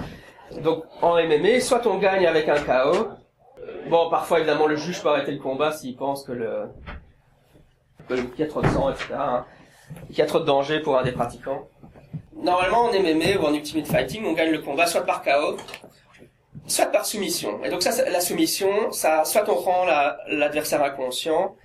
[0.62, 3.08] Donc en MMA, soit on gagne avec un KO.
[3.90, 6.68] Bon, parfois évidemment le juge peut arrêter le combat s'il pense que le
[8.08, 9.16] qu'il y a de sang, etc.
[10.08, 11.68] Qu'il y a trop de danger pour un des pratiquants.
[12.36, 15.58] Normalement en MMA ou en Ultimate Fighting, on gagne le combat soit par KO,
[16.68, 17.64] soit par soumission.
[17.64, 19.86] Et donc ça, la soumission, ça, soit on rend
[20.30, 21.56] l'adversaire inconscient,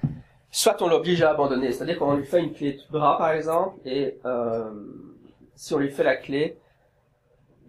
[0.51, 1.73] soit on l'oblige à abandonner.
[1.73, 4.71] C'est-à-dire qu'on lui fait une clé de bras, par exemple, et euh,
[5.57, 6.59] si on lui fait la clé,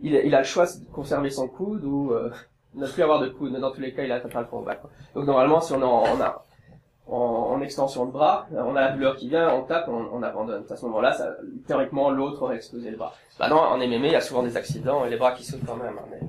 [0.02, 2.32] il, il, a le choix de conserver son coude ou euh,
[2.76, 3.52] ne plus avoir de coude.
[3.52, 4.78] Mais dans tous les cas, il a pas le combat.
[5.14, 5.82] Donc normalement, si on,
[6.22, 6.45] a
[7.08, 10.64] en, extension de bras, on a la douleur qui vient, on tape, on, on abandonne.
[10.70, 11.36] À ce moment-là, ça,
[11.68, 13.14] théoriquement, l'autre aurait explosé le bras.
[13.40, 15.66] Bah non, en MMA, il y a souvent des accidents et les bras qui sautent
[15.66, 15.98] quand même.
[15.98, 16.20] Hein, mais...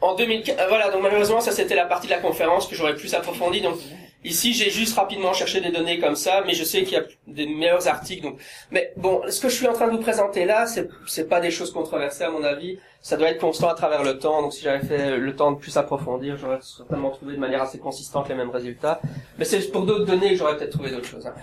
[0.00, 2.94] En 2015, euh, voilà, donc malheureusement, ça c'était la partie de la conférence que j'aurais
[2.94, 3.62] plus approfondie.
[3.62, 3.76] Donc,
[4.24, 7.04] Ici, j'ai juste rapidement cherché des données comme ça, mais je sais qu'il y a
[7.26, 8.22] des meilleurs articles.
[8.22, 11.28] Donc, mais bon, ce que je suis en train de vous présenter là, c'est c'est
[11.28, 12.78] pas des choses controversées à mon avis.
[13.02, 14.40] Ça doit être constant à travers le temps.
[14.40, 17.78] Donc, si j'avais fait le temps de plus approfondir, j'aurais certainement trouvé de manière assez
[17.78, 18.98] consistante les mêmes résultats.
[19.38, 21.26] Mais c'est pour d'autres données que j'aurais peut-être trouvé d'autres choses.
[21.26, 21.34] Hein.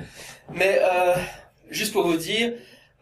[0.51, 1.13] Mais euh,
[1.69, 2.53] juste pour vous dire,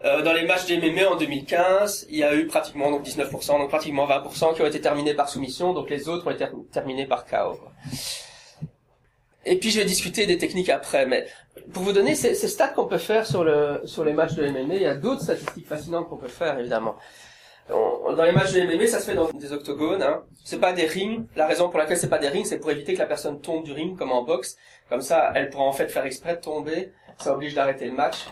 [0.03, 3.59] euh, dans les matchs des MMA en 2015, il y a eu pratiquement donc 19%,
[3.59, 5.73] donc pratiquement 20% qui ont été terminés par soumission.
[5.73, 7.57] Donc les autres ont été terminés par KO.
[9.49, 11.25] Et puis je vais discuter des techniques après, mais
[11.73, 14.47] pour vous donner ces, ces stats qu'on peut faire sur le sur les matchs de
[14.47, 16.95] MMA, il y a d'autres statistiques fascinantes qu'on peut faire évidemment.
[17.67, 20.03] dans les matchs de MMA, ça se fait dans des octogones.
[20.03, 20.21] Hein.
[20.43, 21.25] C'est pas des rings.
[21.35, 23.63] La raison pour laquelle c'est pas des rings, c'est pour éviter que la personne tombe
[23.63, 24.55] du ring comme en boxe.
[24.87, 26.91] Comme ça, elle pourra en fait faire exprès de tomber.
[27.17, 28.27] Ça oblige d'arrêter le match.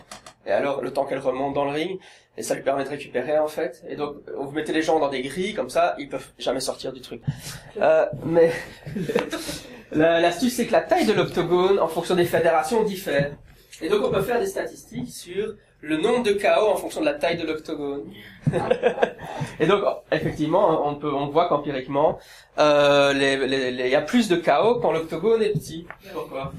[0.46, 1.98] Et alors, le temps qu'elle remonte dans le ring,
[2.38, 3.82] et ça lui permet de récupérer en fait.
[3.88, 6.92] Et donc, vous mettez les gens dans des grilles comme ça, ils peuvent jamais sortir
[6.92, 7.20] du truc.
[7.80, 8.50] Euh, mais
[9.92, 13.36] L'astuce, c'est que la taille de l'octogone, en fonction des fédérations, diffère.
[13.80, 17.06] Et donc, on peut faire des statistiques sur le nombre de KO en fonction de
[17.06, 18.02] la taille de l'octogone.
[19.60, 22.18] et donc, effectivement, on peut, on voit qu'empiriquement,
[22.58, 25.86] euh, il y a plus de KO quand l'octogone est petit.
[26.12, 26.52] Pourquoi?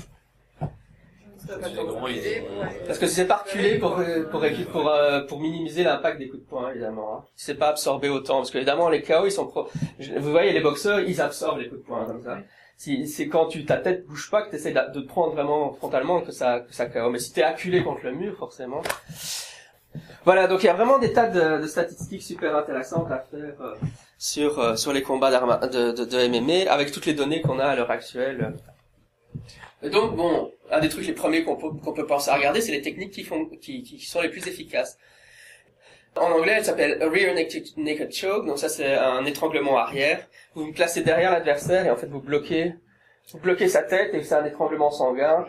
[2.85, 3.99] Parce que c'est pas reculé pour
[4.31, 7.17] pour pour euh, pour minimiser l'impact des coups de poing évidemment.
[7.17, 7.23] Hein.
[7.35, 9.67] C'est pas absorbé autant parce que évidemment les KO ils sont pro...
[9.99, 12.39] vous voyez les boxeurs ils absorbent les coups de poing comme ça
[12.79, 16.21] c'est quand tu ta tête bouge pas que tu essaies de, te prendre vraiment frontalement
[16.21, 18.81] que ça que ça Mais si t'es acculé contre le mur, forcément.
[20.23, 23.55] Voilà, donc il y a vraiment des tas de, de statistiques super intéressantes à faire
[23.61, 23.75] euh,
[24.17, 25.31] sur euh, sur les combats
[25.67, 28.53] de, de, de, MMA avec toutes les données qu'on a à l'heure actuelle.
[29.83, 32.71] Donc bon, un des trucs les premiers qu'on peut qu'on peut penser à regarder, c'est
[32.71, 34.97] les techniques qui font qui, qui sont les plus efficaces.
[36.15, 38.45] En anglais, elle s'appelle rear naked, choke.
[38.45, 40.27] Donc ça, c'est un étranglement arrière.
[40.53, 42.73] Vous vous placez derrière l'adversaire et en fait, vous bloquez,
[43.31, 45.45] vous bloquez sa tête et c'est un étranglement sanguin.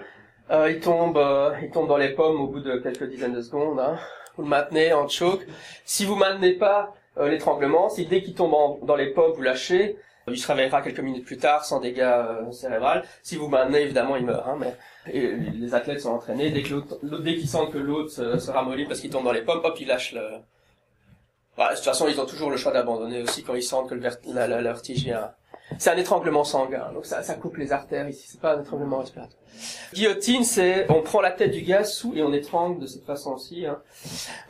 [0.50, 3.40] Euh, il tombe, euh, il tombe dans les pommes au bout de quelques dizaines de
[3.40, 3.80] secondes.
[3.80, 3.98] Hein.
[4.36, 5.46] Vous le maintenez en choke.
[5.84, 9.96] Si vous maintenez pas euh, l'étranglement, si dès qu'il tombe dans les pommes, vous lâchez,
[10.30, 13.00] il se réveillera quelques minutes plus tard sans dégâts euh, cérébraux.
[13.22, 14.46] Si vous maintenez, évidemment, il meurt.
[14.46, 14.76] Hein, mais
[15.06, 16.50] les athlètes sont entraînés.
[16.50, 19.76] Dès qu'ils sentent que l'autre se, se ramollit parce qu'il tombe dans les pommes, hop,
[19.80, 20.22] ils lâchent le,
[21.60, 23.94] bah, de toute façon, ils ont toujours le choix d'abandonner aussi quand ils sentent que
[23.94, 25.30] le, la, la, vient.
[25.78, 28.26] C'est un étranglement sanguin, donc ça, ça coupe les artères ici.
[28.28, 29.38] C'est pas un étranglement respiratoire.
[29.92, 33.66] Guillotine, c'est on prend la tête du gars sous et on étrangle de cette façon-ci.
[33.66, 33.80] Hein.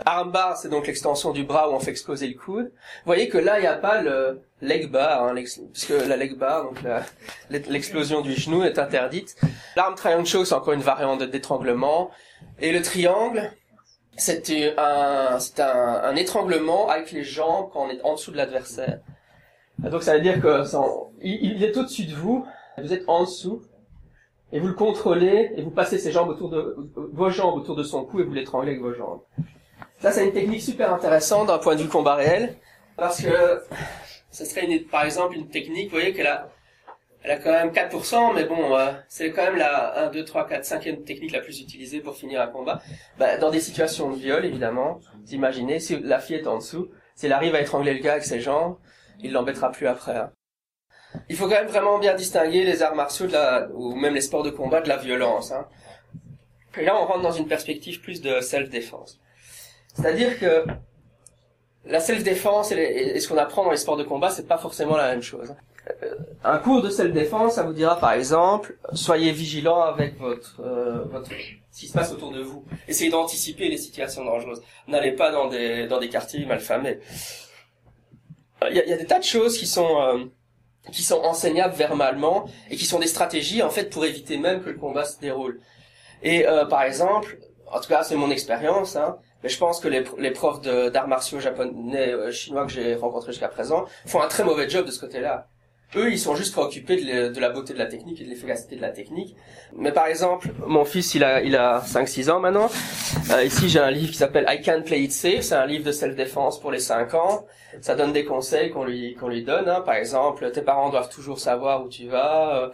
[0.04, 2.66] Armbar, c'est donc l'extension du bras où on fait exploser le coude.
[2.66, 6.36] Vous voyez que là, il n'y a pas le leg bar, hein, puisque la leg
[6.36, 6.78] bar, donc
[7.48, 9.36] l'explosion du genou est interdite.
[9.76, 12.10] L'arme triangle choke, c'est encore une variante d'étranglement.
[12.60, 13.50] Et le triangle,
[14.16, 19.00] c'est un, un, un, étranglement avec les jambes quand on est en dessous de l'adversaire.
[19.82, 20.64] Donc ça veut dire que
[21.22, 22.46] il, est au-dessus de vous,
[22.78, 23.62] vous êtes en dessous,
[24.52, 27.82] et vous le contrôlez, et vous passez ses jambes autour de, vos jambes autour de
[27.82, 29.20] son cou et vous l'étranglez avec vos jambes.
[29.98, 32.56] Ça c'est une technique super intéressante d'un point de vue combat réel,
[32.96, 33.62] parce que
[34.30, 36.50] ce serait une, par exemple une technique, vous voyez qu'elle a,
[37.22, 40.46] elle a quand même 4%, mais bon, euh, c'est quand même la 1, 2, 3,
[40.46, 42.80] 4, 5e technique la plus utilisée pour finir un combat.
[43.18, 46.88] Bah, dans des situations de viol, évidemment, vous imaginez, si la fille est en dessous,
[47.14, 48.76] si elle arrive à étrangler le gars avec ses jambes,
[49.22, 50.16] il l'embêtera plus après.
[50.16, 50.32] Hein.
[51.28, 54.20] Il faut quand même vraiment bien distinguer les arts martiaux de la, ou même les
[54.20, 55.52] sports de combat de la violence.
[55.52, 55.66] Hein.
[56.78, 59.20] Et là, on rentre dans une perspective plus de self-défense.
[59.94, 60.64] C'est-à-dire que
[61.84, 65.10] la self-défense et, ce qu'on apprend dans les sports de combat, c'est pas forcément la
[65.10, 65.50] même chose.
[65.50, 65.56] Hein
[66.44, 71.30] un cours de self-défense, ça vous dira par exemple, soyez vigilant avec votre, euh, votre,
[71.70, 72.64] ce qui se passe autour de vous.
[72.88, 74.62] Essayez d'anticiper les situations dangereuses.
[74.88, 76.98] N'allez pas dans des, dans des quartiers malfamés.
[78.68, 80.24] Il y a, y a, des tas de choses qui sont, euh,
[80.92, 84.70] qui sont enseignables verbalement et qui sont des stratégies en fait pour éviter même que
[84.70, 85.60] le combat se déroule.
[86.22, 89.88] Et euh, par exemple, en tout cas c'est mon expérience, hein, mais je pense que
[89.88, 94.28] les, les profs d'arts martiaux japonais, euh, chinois que j'ai rencontrés jusqu'à présent font un
[94.28, 95.48] très mauvais job de ce côté-là.
[95.96, 98.80] Eux, ils sont juste préoccupés de, la beauté de la technique et de l'efficacité de
[98.80, 99.34] la technique.
[99.74, 102.70] Mais par exemple, mon fils, il a, il a 5-6 ans maintenant.
[103.32, 105.40] Euh, ici, j'ai un livre qui s'appelle I Can Play It Safe.
[105.40, 107.44] C'est un livre de self-défense pour les 5 ans.
[107.80, 109.68] Ça donne des conseils qu'on lui, qu'on lui donne.
[109.68, 109.80] Hein.
[109.80, 112.56] Par exemple, tes parents doivent toujours savoir où tu vas.
[112.56, 112.68] Euh,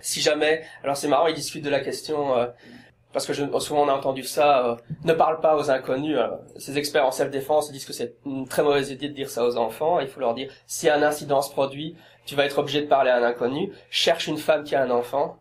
[0.00, 0.62] si jamais...
[0.84, 2.36] Alors c'est marrant, ils discutent de la question...
[2.36, 2.46] Euh,
[3.12, 6.18] parce que je, souvent on a entendu ça, euh, ne parle pas aux inconnus.
[6.58, 9.56] ces experts en self-défense disent que c'est une très mauvaise idée de dire ça aux
[9.56, 10.00] enfants.
[10.00, 11.96] Il faut leur dire, si un incident se produit,
[12.26, 13.72] tu vas être obligé de parler à un inconnu.
[13.90, 15.38] Cherche une femme qui a un enfant.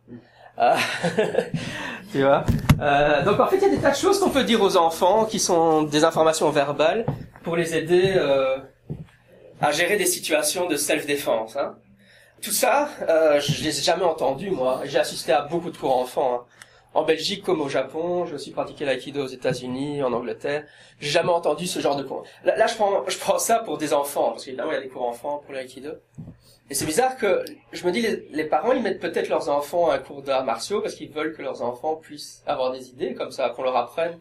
[0.57, 0.77] Ah.
[2.11, 2.45] tu vois
[2.79, 4.77] euh, Donc en fait, il y a des tas de choses qu'on peut dire aux
[4.77, 7.05] enfants qui sont des informations verbales
[7.43, 8.57] pour les aider euh,
[9.59, 11.57] à gérer des situations de self-défense.
[11.57, 11.75] Hein.
[12.41, 14.81] Tout ça, euh, je les ai jamais entendus, moi.
[14.85, 16.35] J'ai assisté à beaucoup de cours enfants.
[16.35, 16.45] hein.
[16.95, 20.63] En Belgique comme au Japon, j'ai aussi pratiqué l'aïkido aux États-Unis, en Angleterre.
[21.01, 22.23] J'ai jamais entendu ce genre de cours.
[22.45, 24.87] Là, je prends, je prends ça pour des enfants, parce qu'évidemment, il y a des
[24.87, 25.91] cours enfants pour l'aïkido.
[26.69, 27.43] Et c'est bizarre que,
[27.73, 30.79] je me dis, les, parents, ils mettent peut-être leurs enfants à un cours d'arts martiaux
[30.79, 34.17] parce qu'ils veulent que leurs enfants puissent avoir des idées comme ça, qu'on leur apprenne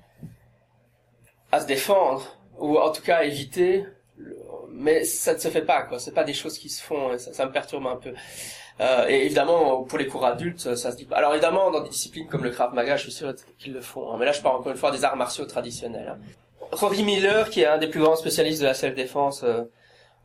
[1.53, 2.27] à se défendre,
[2.59, 3.87] ou en tout cas à éviter.
[4.72, 6.01] Mais ça ne se fait pas, quoi.
[6.01, 8.12] C'est pas des choses qui se font, et ça, ça me perturbe un peu.
[8.81, 11.16] Euh, et évidemment, pour les cours adultes, ça se dit pas.
[11.16, 14.12] Alors évidemment, dans des disciplines comme le Krav Maga, je suis sûr qu'ils le font.
[14.12, 14.16] hein.
[14.18, 16.09] Mais là, je parle encore une fois des arts martiaux traditionnels.
[16.09, 16.18] hein.
[16.72, 19.62] Rory Miller, qui est un des plus grands spécialistes de la self-défense euh,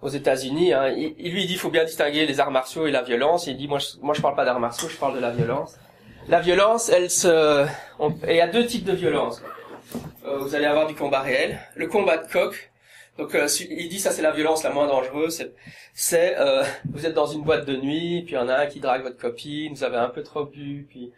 [0.01, 3.03] aux États-Unis, hein, il, lui dit qu'il faut bien distinguer les arts martiaux et la
[3.03, 3.45] violence.
[3.45, 5.77] Il dit moi, je, moi, parle pas d'arts martiaux, je parle de la violence.
[6.27, 7.67] La violence, elle se,
[8.27, 9.43] il y a deux types de violence.
[10.25, 12.71] Euh, vous allez avoir du combat réel, le combat de coq.
[13.19, 15.35] Donc, euh, il dit ça, c'est la violence la moins dangereuse.
[15.35, 15.53] C'est,
[15.93, 16.63] c'est, euh,
[16.93, 19.03] vous êtes dans une boîte de nuit, puis il y en a un qui drague
[19.03, 21.11] votre copine, vous avez un peu trop bu, puis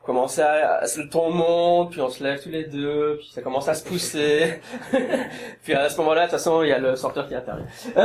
[0.00, 3.30] vous commencez à, à- le ton monte, puis on se lève tous les deux, puis
[3.34, 4.60] ça commence à se pousser.
[5.62, 7.66] puis à ce moment-là, de toute façon, il y a le sorteur qui intervient.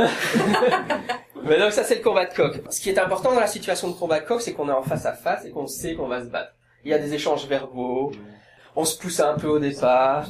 [1.42, 2.60] Mais donc ça, c'est le combat de coq.
[2.68, 4.82] Ce qui est important dans la situation de combat de coq, c'est qu'on est en
[4.82, 6.52] face à face et qu'on sait qu'on va se battre.
[6.84, 8.12] Il y a des échanges verbaux,
[8.76, 10.26] on se pousse un peu au départ.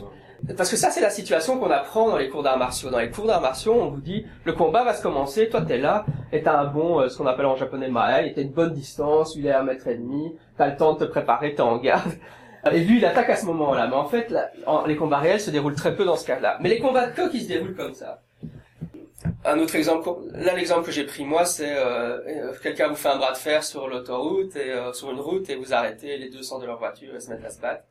[0.56, 2.90] Parce que ça, c'est la situation qu'on apprend dans les cours d'arts martiaux.
[2.90, 5.78] Dans les cours d'arts martiaux, on vous dit, le combat va se commencer, toi t'es
[5.78, 8.72] là, et t'as un bon, euh, ce qu'on appelle en japonais et t'as une bonne
[8.72, 11.60] distance, il est à un mètre et demi, t'as le temps de te préparer, t'es
[11.62, 12.12] en garde.
[12.72, 13.86] Et lui, il attaque à ce moment-là.
[13.86, 14.34] Mais en fait,
[14.66, 16.58] en- les combats réels se déroulent très peu dans ce cas-là.
[16.60, 18.20] Mais les combats de coq, se déroulent comme ça.
[19.44, 23.08] Un autre exemple, là l'exemple que j'ai pris moi, c'est euh, euh, quelqu'un vous fait
[23.08, 26.28] un bras de fer sur l'autoroute et euh, sur une route et vous arrêtez, les
[26.30, 27.84] deux sortent de leur voiture et se mettent à se battre.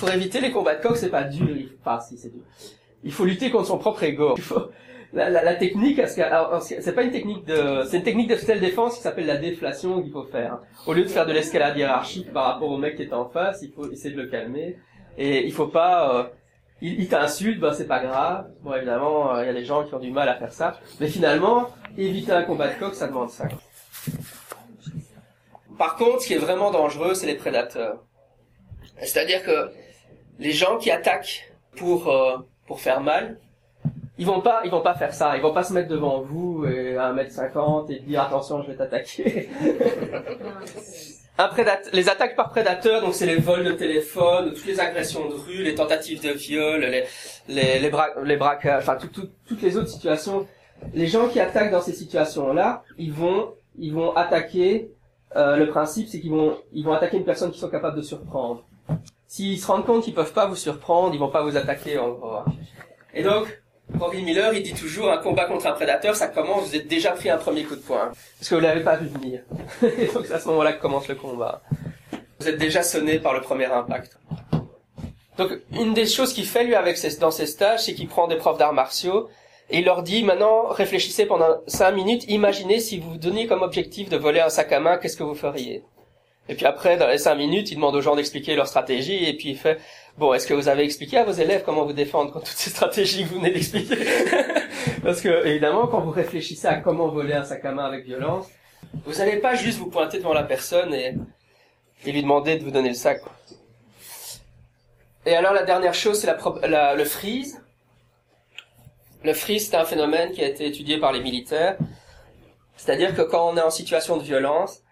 [0.00, 1.56] Pour éviter les combats de coq, c'est pas dur.
[1.80, 2.42] Enfin, si c'est dur.
[3.04, 4.34] Il faut lutter contre son propre ego.
[4.36, 4.70] Il faut
[5.12, 9.02] la, la, la technique, c'est pas une technique de, c'est une technique de self-défense qui
[9.02, 10.60] s'appelle la déflation qu'il faut faire.
[10.86, 13.60] Au lieu de faire de l'escalade hiérarchique par rapport au mec qui est en face,
[13.62, 14.78] il faut essayer de le calmer.
[15.18, 16.24] Et il faut pas, euh,
[16.80, 18.50] il, t'insulte, bah c'est pas grave.
[18.62, 20.78] Bon évidemment, euh, il y a des gens qui ont du mal à faire ça.
[21.00, 23.48] Mais finalement, éviter un combat de coq, ça demande ça.
[25.76, 27.98] Par contre, ce qui est vraiment dangereux, c'est les prédateurs.
[29.02, 29.70] C'est-à-dire que
[30.40, 33.38] les gens qui attaquent pour euh, pour faire mal,
[34.18, 35.36] ils vont pas ils vont pas faire ça.
[35.36, 38.76] Ils vont pas se mettre devant vous et à 1m50 et dire attention, je vais
[38.76, 39.48] t'attaquer.
[41.94, 45.62] Les attaques par prédateur, donc c'est les vols de téléphone, toutes les agressions de rue,
[45.62, 47.04] les tentatives de viol, les
[47.48, 50.46] les les, bra les braquages, enfin tout- tout- toutes les autres situations.
[50.92, 54.90] Les gens qui attaquent dans ces situations-là, ils vont ils vont attaquer.
[55.36, 58.02] euh, le principe, c'est qu'ils vont ils vont attaquer une personne qui sont capables de
[58.02, 58.62] surprendre.
[59.30, 62.08] S'ils se rendent compte qu'ils peuvent pas vous surprendre, ils vont pas vous attaquer en
[62.08, 62.40] gros.
[63.14, 63.62] Et donc,
[63.96, 67.12] Rory Miller, il dit toujours un combat contre un prédateur, ça commence, vous êtes déjà
[67.12, 68.10] pris un premier coup de poing.
[68.38, 69.42] Parce que vous l'avez pas vu venir.
[69.82, 71.62] Et donc c'est à ce moment-là que commence le combat.
[72.40, 74.18] Vous êtes déjà sonné par le premier impact.
[75.38, 78.26] Donc une des choses qu'il fait lui avec ses, dans ses stages, c'est qu'il prend
[78.26, 79.28] des profs d'arts martiaux
[79.70, 83.62] et il leur dit maintenant réfléchissez pendant cinq minutes, imaginez si vous vous donniez comme
[83.62, 85.84] objectif de voler un sac à main, qu'est-ce que vous feriez?
[86.50, 89.36] Et puis après, dans les cinq minutes, il demande aux gens d'expliquer leur stratégie et
[89.36, 89.78] puis il fait
[90.18, 92.70] bon, est-ce que vous avez expliqué à vos élèves comment vous défendre contre toutes ces
[92.70, 93.96] stratégies que vous venez d'expliquer?
[95.04, 98.48] Parce que évidemment, quand vous réfléchissez à comment voler un sac à main avec violence,
[99.04, 101.14] vous n'allez pas juste vous pointer devant la personne et,
[102.04, 103.22] lui demander de vous donner le sac.
[105.24, 107.62] Et alors la dernière chose, c'est le freeze.
[109.22, 111.76] Le freeze, c'est un phénomène qui a été étudié par les militaires.
[112.76, 114.82] C'est-à-dire que quand on est en situation de violence,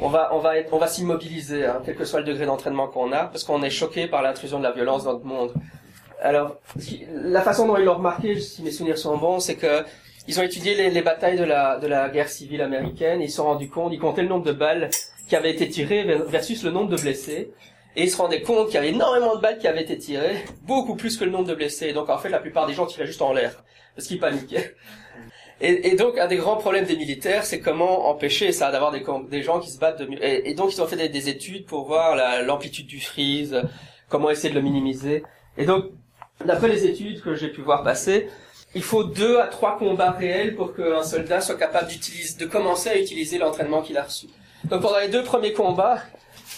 [0.00, 2.88] on va, on va, être, on va s'immobiliser, hein, quel que soit le degré d'entraînement
[2.88, 5.52] qu'on a, parce qu'on est choqué par l'intrusion de la violence dans notre monde.
[6.22, 6.56] Alors,
[7.10, 9.84] la façon dont ils l'ont remarqué, si mes souvenirs sont bons, c'est que
[10.28, 13.30] ils ont étudié les, les batailles de la, de la guerre civile américaine, et ils
[13.30, 14.90] se sont rendus compte, ils comptaient le nombre de balles
[15.28, 17.52] qui avaient été tirées ver- versus le nombre de blessés.
[17.94, 20.44] Et ils se rendaient compte qu'il y avait énormément de balles qui avaient été tirées,
[20.62, 21.92] beaucoup plus que le nombre de blessés.
[21.92, 23.62] Donc en fait, la plupart des gens tiraient juste en l'air,
[23.94, 24.74] parce qu'ils paniquaient.
[25.62, 29.58] Et, donc un des grands problèmes des militaires, c'est comment empêcher ça, d'avoir des, gens
[29.58, 30.08] qui se battent de.
[30.20, 33.62] Et, et donc ils ont fait des, des études pour voir la- l'amplitude du freeze,
[34.10, 35.22] comment essayer de le minimiser.
[35.56, 35.86] Et donc,
[36.44, 38.28] d'après les études que j'ai pu voir passer,
[38.74, 42.98] il faut deux à trois combats réels pour qu'un soldat soit capable de commencer à
[42.98, 44.26] utiliser l'entraînement qu'il a reçu.
[44.64, 46.00] Donc pendant les deux premiers combats,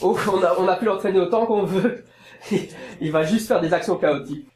[0.02, 2.04] où on a, on a pu l'entraîner autant qu'on veut,
[3.00, 4.46] il va juste faire des actions chaotiques.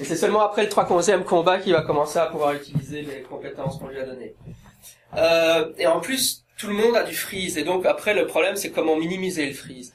[0.00, 3.78] Et c'est seulement après le 311e combat qu'il va commencer à pouvoir utiliser les compétences
[3.78, 4.34] qu'on lui a données.
[5.16, 7.58] Euh, et en plus, tout le monde a du freeze.
[7.58, 9.92] Et donc après, le problème, c'est comment minimiser le freeze.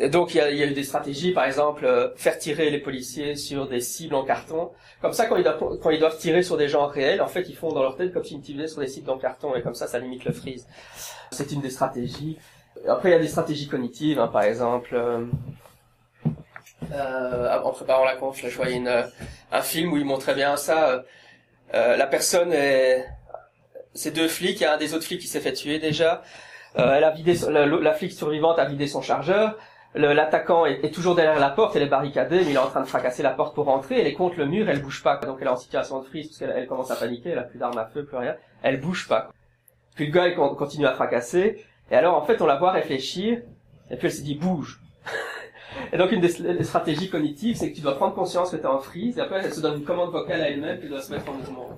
[0.00, 3.36] Et donc il y a, eu des stratégies, par exemple, euh, faire tirer les policiers
[3.36, 4.70] sur des cibles en carton.
[5.02, 7.48] Comme ça, quand ils, doivent, quand ils doivent tirer sur des gens réels, en fait,
[7.48, 9.74] ils font dans leur tête comme s'ils tiraient sur des cibles en carton, et comme
[9.74, 10.66] ça, ça limite le freeze.
[11.30, 12.38] C'est une des stratégies.
[12.88, 14.94] Après, il y a des stratégies cognitives, hein, par exemple.
[14.94, 15.26] Euh,
[16.92, 19.04] euh, en préparant la conf, je voyais une,
[19.52, 21.04] un film où il montrait bien ça.
[21.74, 23.06] Euh, la personne est...
[23.94, 26.22] C'est deux flics, il y a un des autres flics qui s'est fait tuer déjà.
[26.78, 29.58] Euh, elle a vidé, la, flic survivante a vidé son chargeur
[29.94, 32.86] l'attaquant est, toujours derrière la porte, elle est barricadée, mais il est en train de
[32.86, 35.46] fracasser la porte pour rentrer, elle est contre le mur, elle bouge pas, donc elle
[35.46, 37.78] est en situation de frise, parce qu'elle elle commence à paniquer, elle a plus d'armes
[37.78, 39.30] à feu, plus rien, elle bouge pas.
[39.94, 43.42] Puis le gars, il continue à fracasser, et alors en fait, on la voit réfléchir,
[43.90, 44.80] et puis elle se dit, bouge.
[45.92, 48.66] et donc une des, stratégies cognitives, c'est que tu dois prendre conscience que tu es
[48.66, 51.12] en frise, et après elle se donne une commande vocale à elle-même, elle doit se
[51.12, 51.68] mettre en mouvement.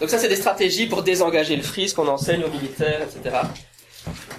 [0.00, 3.36] Donc ça, c'est des stratégies pour désengager le freeze qu'on enseigne aux militaires, etc.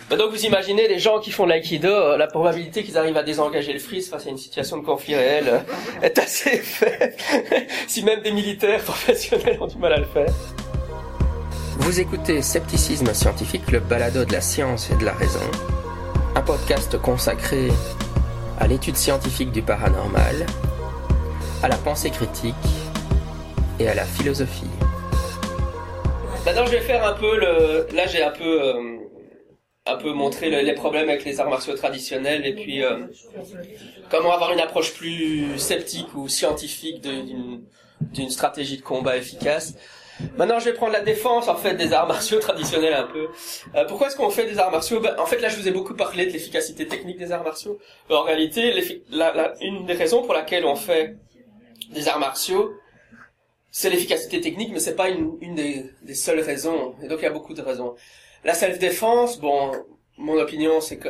[0.10, 3.24] Bah, donc vous imaginez les gens qui font l'aïkido, euh, la probabilité qu'ils arrivent à
[3.24, 5.60] désengager le freeze face à une situation de conflit réel euh,
[6.02, 7.14] est assez faible,
[7.88, 10.34] si même des militaires professionnels ont du mal à le faire.
[11.78, 15.40] Vous écoutez Scepticisme scientifique, le balado de la science et de la raison,
[16.36, 17.70] un podcast consacré
[18.64, 20.46] à l'étude scientifique du paranormal,
[21.62, 22.56] à la pensée critique
[23.78, 24.72] et à la philosophie.
[26.46, 27.88] Maintenant, je vais faire un peu le.
[27.94, 29.00] Là, j'ai un peu euh,
[29.86, 33.00] un peu montrer les problèmes avec les arts martiaux traditionnels et puis euh,
[34.10, 39.76] comment avoir une approche plus sceptique ou scientifique d'une stratégie de combat efficace.
[40.38, 43.28] Maintenant, je vais prendre la défense en fait des arts martiaux traditionnels un peu.
[43.76, 45.00] Euh, pourquoi est-ce qu'on fait des arts martiaux?
[45.00, 47.80] Ben, En fait, là, je vous ai beaucoup parlé de l'efficacité technique des arts martiaux.
[48.10, 48.74] En réalité,
[49.10, 51.16] la, la, une des raisons pour laquelle on fait
[51.92, 52.74] des arts martiaux,
[53.72, 56.96] c'est l'efficacité technique, mais c'est pas une, une des, des seules raisons.
[57.04, 57.96] Et donc, il y a beaucoup de raisons.
[58.44, 59.72] La self-défense, bon,
[60.18, 61.10] mon opinion, c'est que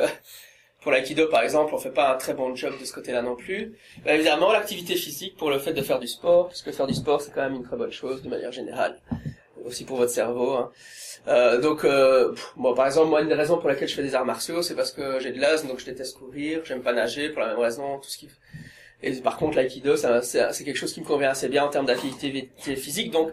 [0.84, 3.36] pour l'aïkido, par exemple, on fait pas un très bon job de ce côté-là non
[3.36, 3.72] plus.
[4.06, 7.32] évidemment, l'activité physique pour le fait de faire du sport, puisque faire du sport, c'est
[7.32, 9.00] quand même une très bonne chose de manière générale,
[9.64, 10.52] aussi pour votre cerveau.
[10.52, 10.70] Hein.
[11.26, 14.14] Euh, donc, euh, bon, par exemple, moi, une des raisons pour lesquelles je fais des
[14.14, 17.30] arts martiaux, c'est parce que j'ai de l'asthme, donc je déteste courir, j'aime pas nager,
[17.30, 18.28] pour la même raison, tout ce qui...
[19.02, 22.50] Et par contre, l'aïkido, c'est quelque chose qui me convient assez bien en termes d'activité
[22.76, 23.32] physique, donc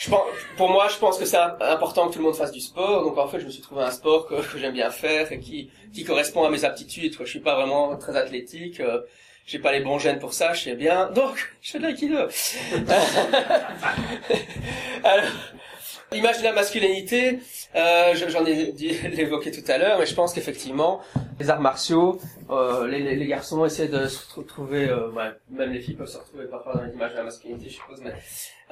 [0.00, 0.22] je pense,
[0.56, 3.04] pour moi, je pense que c'est important que tout le monde fasse du sport.
[3.04, 5.70] Donc en fait, je me suis trouvé un sport que, j'aime bien faire et qui,
[5.92, 7.14] qui correspond à mes aptitudes.
[7.14, 7.26] Quoi.
[7.26, 8.80] Je suis pas vraiment très athlétique.
[8.80, 9.02] Euh,
[9.44, 11.10] j'ai pas les bons gènes pour ça, je sais bien.
[11.10, 12.16] Donc, je fais de l'aïkido.
[15.04, 15.32] Alors,
[16.12, 17.38] l'image de la masculinité,
[17.76, 18.74] euh, j'en ai
[19.20, 21.00] évoqué tout à l'heure, mais je pense qu'effectivement,
[21.38, 22.18] les arts martiaux,
[22.50, 26.18] euh, les, les, garçons essaient de se retrouver, euh, ouais, même les filles peuvent se
[26.18, 28.12] retrouver parfois dans l'image de la masculinité, je suppose, mais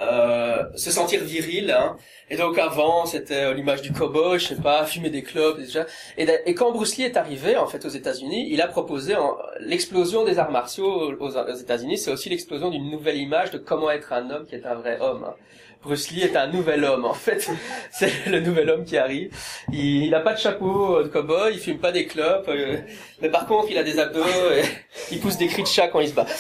[0.01, 1.71] euh, se sentir viril.
[1.71, 1.97] Hein.
[2.31, 5.87] Et donc avant, c'était euh, l'image du cowboy, je sais pas, fumer des clopes déjà.
[6.17, 9.15] Et, et, quand Bruce Lee est arrivé en fait aux États-Unis, il a proposé
[9.61, 11.99] l'explosion des arts martiaux aux, aux États-Unis.
[11.99, 14.99] C'est aussi l'explosion d'une nouvelle image de comment être un homme qui est un vrai
[15.01, 15.25] homme.
[15.25, 15.35] Hein.
[15.83, 17.49] Bruce Lee est un nouvel homme en fait.
[17.91, 19.31] C'est le nouvel homme qui arrive.
[19.73, 22.79] Il, n'a pas de chapeau de cowboy, il fume pas des clopes, euh,
[23.21, 24.65] mais par contre il a des abdos, et
[25.13, 26.27] il pousse des cris de chat quand il se bat.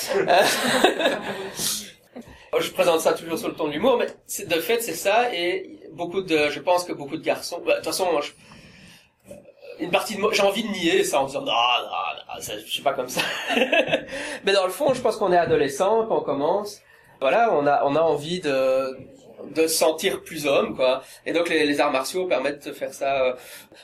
[2.58, 4.06] je présente ça toujours sur le ton de l'humour, mais
[4.44, 7.76] de fait c'est ça et beaucoup de, je pense que beaucoup de garçons, bah, de
[7.76, 8.32] toute façon, je,
[9.30, 9.34] euh,
[9.78, 12.68] une partie de moi, j'ai envie de nier ça en disant non, non, non je
[12.68, 13.20] suis pas comme ça.
[14.44, 16.80] mais dans le fond, je pense qu'on est adolescent quand on commence.
[17.20, 18.96] Voilà, on a on a envie de
[19.54, 22.92] de se sentir plus homme quoi et donc les, les, arts martiaux permettent de faire
[22.92, 23.34] ça euh.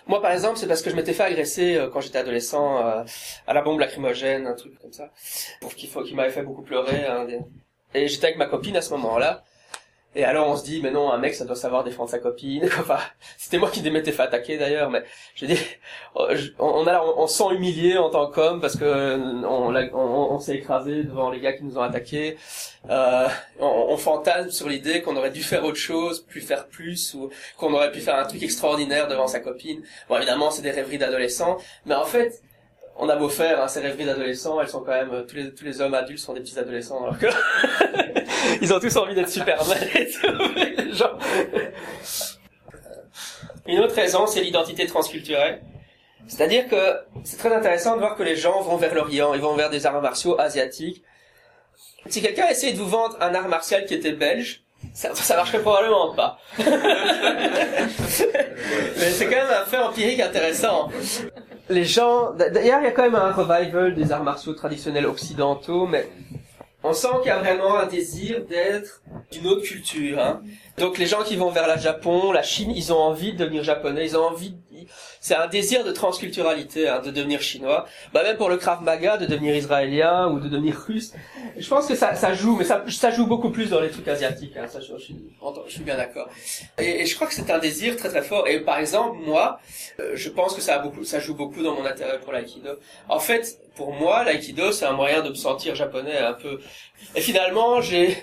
[0.06, 2.78] moi par exemple c'est parce que je m'étais fait agresser euh, quand j'étais adolescent
[3.46, 5.10] à la bombe lacrymogène un truc comme ça
[5.60, 7.26] pour qu'il faut qui m'avait fait beaucoup pleurer hein,
[7.94, 9.44] et j'étais avec ma copine à ce moment-là.
[10.16, 12.68] Et alors on se dit, mais non, un mec, ça doit savoir défendre sa copine.
[12.78, 12.98] Enfin,
[13.38, 15.04] c'était moi qui m'étais fait attaquer d'ailleurs, mais
[15.34, 15.58] je dis,
[16.14, 21.30] on, a, on, sent humilié en tant qu'homme parce que on, on, s'est écrasé devant
[21.30, 22.36] les gars qui nous ont attaqués.
[22.90, 27.30] Euh, on, fantasme sur l'idée qu'on aurait dû faire autre chose, plus faire plus, ou
[27.56, 29.82] qu'on aurait pu faire un truc extraordinaire devant sa copine.
[30.08, 31.56] Bon, évidemment, c'est des rêveries d'adolescents,
[31.86, 32.42] mais en fait,
[32.96, 35.52] on a beau faire hein, ces rêveries d'adolescents, elles sont quand même euh, tous les
[35.52, 37.26] tous les hommes adultes sont des petits adolescents alors que
[38.62, 40.10] ils ont tous envie d'être Superman et.
[40.92, 41.18] Genre...
[43.66, 45.62] Une autre raison, c'est l'identité transculturelle.
[46.26, 49.54] C'est-à-dire que c'est très intéressant de voir que les gens vont vers l'Orient, ils vont
[49.54, 51.02] vers des arts martiaux asiatiques.
[52.06, 55.60] Si quelqu'un essayait de vous vendre un art martial qui était belge, ça, ça marcherait
[55.60, 56.38] probablement pas.
[56.58, 56.64] Mais
[59.10, 60.90] c'est quand même un fait empirique intéressant
[61.68, 65.86] les gens, d'ailleurs, il y a quand même un revival des arts martiaux traditionnels occidentaux,
[65.86, 66.08] mais
[66.82, 69.02] on sent qu'il y a vraiment un désir d'être
[69.32, 70.20] d'une autre culture.
[70.20, 70.42] Hein.
[70.76, 73.64] Donc les gens qui vont vers le Japon, la Chine, ils ont envie de devenir
[73.64, 74.54] japonais, ils ont envie,
[75.24, 77.86] c'est un désir de transculturalité, hein, de devenir chinois.
[78.12, 81.14] Bah même pour le Krav Maga, de devenir israélien ou de devenir russe.
[81.56, 84.06] Je pense que ça, ça joue, mais ça, ça joue beaucoup plus dans les trucs
[84.06, 84.54] asiatiques.
[84.58, 86.28] Hein, ça, je, je, suis, bien d'accord.
[86.76, 88.46] Et, et, je crois que c'est un désir très très fort.
[88.48, 89.60] Et par exemple, moi,
[89.98, 92.72] euh, je pense que ça a beaucoup, ça joue beaucoup dans mon intérêt pour l'aïkido.
[93.08, 96.60] En fait, pour moi, l'aïkido, c'est un moyen de me sentir japonais un peu.
[97.14, 98.14] Et finalement, j'ai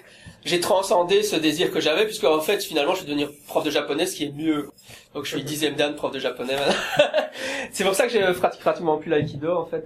[0.43, 3.71] j'ai transcendé ce désir que j'avais puisque en fait finalement je vais devenir prof de
[3.71, 4.69] japonais ce qui est mieux.
[5.13, 6.55] Donc je suis dixième dan prof de japonais
[7.71, 9.83] c'est pour ça que je pratique pratiquement plus l'aïkido en fait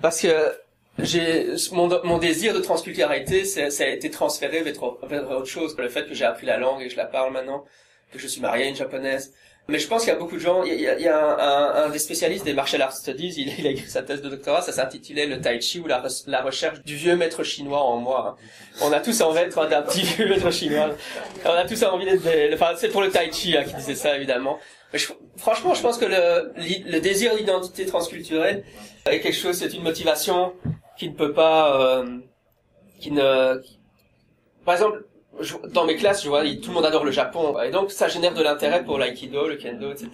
[0.00, 0.52] parce que
[0.98, 5.88] j'ai mon, mon désir de transculturalité ça a été transféré vers, vers autre chose le
[5.88, 7.64] fait que j'ai appris la langue et que je la parle maintenant
[8.12, 9.34] que je suis marié à une japonaise
[9.66, 10.62] mais je pense qu'il y a beaucoup de gens.
[10.62, 13.32] Il y a, il y a un, un, des spécialistes des martial arts studies.
[13.38, 14.60] Il, il, a écrit sa thèse de doctorat.
[14.60, 16.02] Ça s'intitulait le tai chi ou la,
[16.42, 18.36] recherche du vieux maître chinois en moi.
[18.82, 20.90] On a tous envie d'être un petit vieux maître chinois.
[21.46, 22.54] On a tous envie d'être.
[22.54, 24.58] Enfin, c'est pour le tai chi hein, qui disait ça évidemment.
[24.92, 28.64] Mais je, franchement, je pense que le, le désir d'identité transculturelle
[29.06, 29.56] est quelque chose.
[29.56, 30.52] C'est une motivation
[30.98, 32.18] qui ne peut pas, euh,
[33.00, 33.62] qui ne.
[34.64, 35.04] Par exemple,
[35.72, 38.34] dans mes classes, je vois, tout le monde adore le Japon, et donc ça génère
[38.34, 40.08] de l'intérêt pour l'aïkido, le kendo, etc.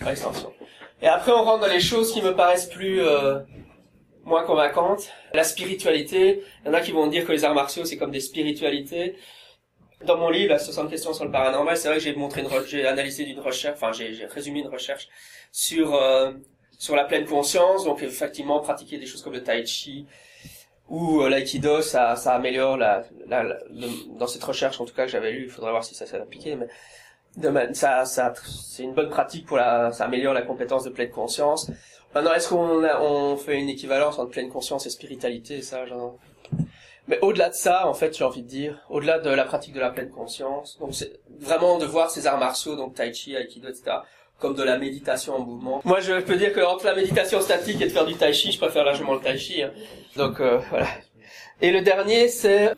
[0.00, 0.52] Par extension.
[1.00, 3.40] Et après, on rentre dans les choses qui me paraissent plus euh,
[4.24, 5.08] moins convaincantes.
[5.34, 6.42] La spiritualité.
[6.64, 9.16] Il y en a qui vont dire que les arts martiaux c'est comme des spiritualités.
[10.04, 12.48] Dans mon livre, la 60 questions sur le paranormal, c'est vrai que j'ai montré une,
[12.66, 15.08] j'ai analysé une recherche, enfin j'ai résumé une recherche
[15.52, 16.32] sur euh,
[16.76, 20.06] sur la pleine conscience, donc effectivement pratiquer des choses comme le tai chi,
[20.92, 23.58] ou euh, l'aïkido, ça, ça améliore la, la,
[24.18, 26.18] dans cette recherche en tout cas que j'avais lu, il faudrait voir si ça s'est
[26.18, 26.68] appliqué, mais
[27.72, 31.70] ça, ça, c'est une bonne pratique pour la, ça améliore la compétence de pleine conscience.
[32.14, 36.18] Maintenant, est-ce qu'on on fait une équivalence entre pleine conscience et spiritualité, ça, genre...
[37.08, 39.80] Mais au-delà de ça, en fait, j'ai envie de dire, au-delà de la pratique de
[39.80, 43.68] la pleine conscience, donc c'est vraiment de voir ces arts martiaux, donc tai chi, aikido,
[43.68, 43.96] etc.,
[44.38, 45.80] comme de la méditation en mouvement.
[45.84, 48.52] Moi, je peux dire que entre la méditation statique et de faire du tai chi,
[48.52, 49.62] je préfère largement le tai chi.
[49.62, 49.70] Hein.
[50.16, 50.88] Donc euh, voilà.
[51.60, 52.72] Et le dernier, c'est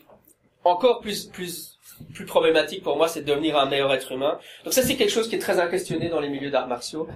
[0.63, 1.79] encore plus plus
[2.13, 4.37] plus problématique pour moi, c'est de devenir un meilleur être humain.
[4.63, 7.07] Donc ça, c'est quelque chose qui est très inquestionné dans les milieux d'arts martiaux.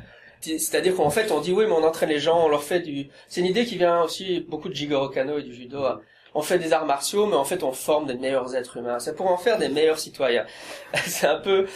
[0.42, 3.10] C'est-à-dire qu'en fait, on dit oui, mais on entraîne les gens, on leur fait du.
[3.28, 5.84] C'est une idée qui vient aussi beaucoup de Jigoro Kano et du judo.
[5.84, 6.00] Hein
[6.36, 9.00] on fait des arts martiaux, mais en fait on forme des meilleurs êtres humains.
[9.00, 10.46] C'est pour en faire des meilleurs citoyens.
[11.06, 11.68] c'est un peu,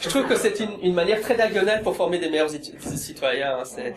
[0.00, 3.58] je trouve que c'est une, une, manière très diagonale pour former des meilleurs citoyens.
[3.58, 3.64] Hein.
[3.64, 3.94] C'est,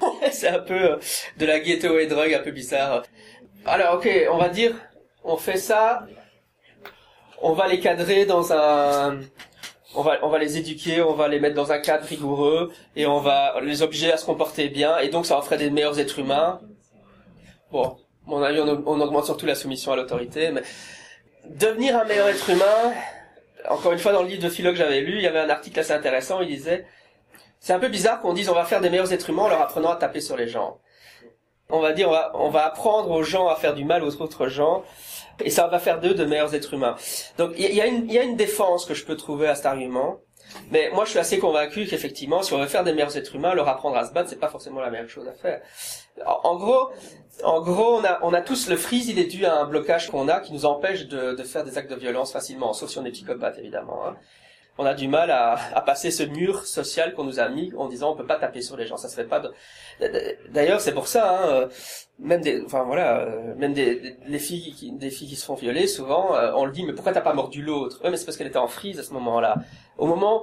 [0.32, 0.96] c'est un peu euh,
[1.38, 3.02] de la ghetto et drogue un peu bizarre.
[3.66, 4.74] Alors ok, on va dire,
[5.22, 6.06] on fait ça,
[7.40, 9.20] on va les cadrer dans un,
[9.94, 13.06] on va, on va les éduquer, on va les mettre dans un cadre rigoureux et
[13.06, 15.98] on va les obliger à se comporter bien et donc ça en ferait des meilleurs
[15.98, 16.60] êtres humains.
[17.70, 20.62] Bon, mon avis, on, augmente surtout la soumission à l'autorité, mais
[21.44, 22.92] devenir un meilleur être humain,
[23.68, 25.50] encore une fois, dans le livre de philo que j'avais lu, il y avait un
[25.50, 26.86] article assez intéressant, il disait,
[27.60, 29.60] c'est un peu bizarre qu'on dise on va faire des meilleurs êtres humains en leur
[29.60, 30.78] apprenant à taper sur les gens.
[31.70, 34.20] On va dire, on va, on va apprendre aux gens à faire du mal aux
[34.20, 34.84] autres gens,
[35.40, 36.96] et ça va faire d'eux de meilleurs êtres humains.
[37.38, 39.66] Donc, il y a, une, y a une défense que je peux trouver à cet
[39.66, 40.20] argument,
[40.70, 43.54] mais moi, je suis assez convaincu qu'effectivement, si on veut faire des meilleurs êtres humains,
[43.54, 45.60] leur apprendre à se battre, c'est pas forcément la meilleure chose à faire.
[46.26, 46.90] En gros,
[47.44, 50.10] en gros, on a, on a tous le freeze, il est dû à un blocage
[50.10, 53.04] qu'on a qui nous empêche de, faire des actes de violence facilement, sauf si on
[53.04, 54.06] est psychopathe évidemment.
[54.06, 54.16] Hein.
[54.76, 57.88] On a du mal à, à passer ce mur social qu'on nous a mis en
[57.88, 59.40] disant on peut pas taper sur les gens, ça se fait pas.
[60.50, 61.68] D'ailleurs, c'est pour ça, hein, euh,
[62.18, 65.54] même des, enfin voilà, euh, même des, les filles qui, des filles qui se font
[65.54, 68.00] violer, souvent, euh, on le dit mais pourquoi t'as pas mordu l'autre?
[68.02, 69.56] Ouais, mais c'est parce qu'elle était en freeze à ce moment-là.
[69.96, 70.42] Au moment,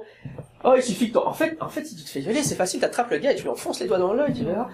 [0.64, 2.80] oh il suffit que en fait, en fait, si tu te fais violer, c'est facile,
[2.80, 4.68] t'attrapes le gars et tu lui enfonces les doigts dans l'œil, tu verras.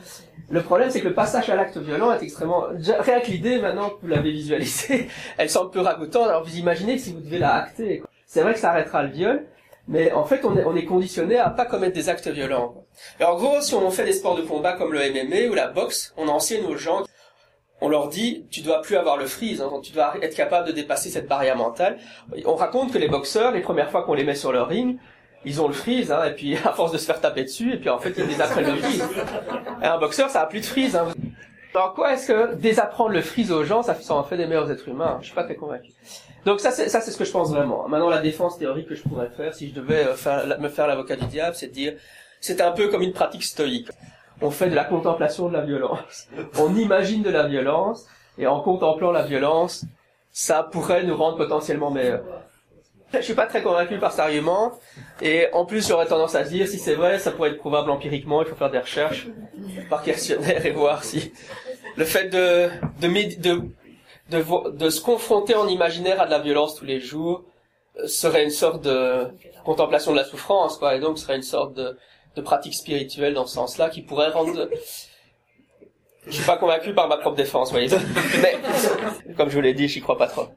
[0.50, 2.64] Le problème, c'est que le passage à l'acte violent est extrêmement...
[2.70, 6.28] Rien que l'idée, maintenant que vous l'avez visualisé, elle semble peu ragoûtante.
[6.28, 9.08] Alors vous imaginez que si vous devez la acter, c'est vrai que ça arrêtera le
[9.08, 9.46] viol,
[9.88, 12.84] mais en fait, on est, on est conditionné à pas commettre des actes violents.
[13.18, 15.66] Alors, en gros, si on fait des sports de combat comme le MMA ou la
[15.66, 17.04] boxe, on enseigne aux gens,
[17.80, 20.72] on leur dit, tu dois plus avoir le freeze, hein, tu dois être capable de
[20.72, 21.98] dépasser cette barrière mentale.
[22.44, 24.98] On raconte que les boxeurs, les premières fois qu'on les met sur le ring,
[25.46, 27.78] ils ont le freeze, hein, et puis à force de se faire taper dessus, et
[27.78, 29.08] puis en fait ils désapprennent le freeze.
[29.82, 30.96] Et un boxeur, ça a plus de freeze.
[30.96, 31.08] Hein.
[31.74, 34.88] Alors quoi est-ce que désapprendre le freeze aux gens, ça, en fait des meilleurs êtres
[34.88, 35.92] humains Je suis pas très convaincu.
[36.44, 37.88] Donc ça, c'est ça, c'est ce que je pense vraiment.
[37.88, 41.16] Maintenant, la défense théorique que je pourrais faire, si je devais euh, me faire l'avocat
[41.16, 41.94] du diable, c'est de dire,
[42.40, 43.88] c'est un peu comme une pratique stoïque.
[44.40, 46.28] On fait de la contemplation de la violence.
[46.58, 48.06] On imagine de la violence,
[48.38, 49.84] et en contemplant la violence,
[50.30, 52.22] ça pourrait nous rendre potentiellement meilleurs.
[53.12, 54.72] Je suis pas très convaincu par cet argument.
[55.22, 58.42] Et en plus, j'aurais tendance à dire, si c'est vrai, ça pourrait être prouvable empiriquement.
[58.42, 59.28] Il faut faire des recherches
[59.88, 61.32] par questionnaire et voir si
[61.96, 62.68] le fait de
[63.00, 63.62] de, de,
[64.30, 67.44] de, de se confronter en imaginaire à de la violence tous les jours
[68.06, 69.26] serait une sorte de
[69.64, 71.96] contemplation de la souffrance, quoi, et donc serait une sorte de,
[72.36, 74.68] de pratique spirituelle dans ce sens-là qui pourrait rendre.
[76.26, 77.88] Je suis pas convaincu par ma propre défense, voyez.
[78.42, 78.58] Mais
[79.36, 80.48] comme je vous l'ai dit, j'y crois pas trop.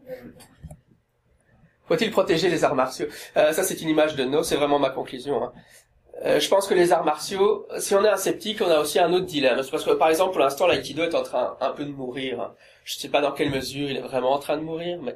[1.86, 3.08] Faut-il protéger les arts martiaux?
[3.38, 5.44] Euh, Ça, c'est une image de No, c'est vraiment ma conclusion.
[5.44, 5.52] Hein.
[6.24, 9.00] Euh, je pense que les arts martiaux, si on est un sceptique, on a aussi
[9.00, 9.62] un autre dilemme.
[9.64, 12.54] C'est parce que, par exemple, pour l'instant, l'aïkido est en train un peu de mourir.
[12.84, 15.16] Je sais pas dans quelle mesure il est vraiment en train de mourir, mais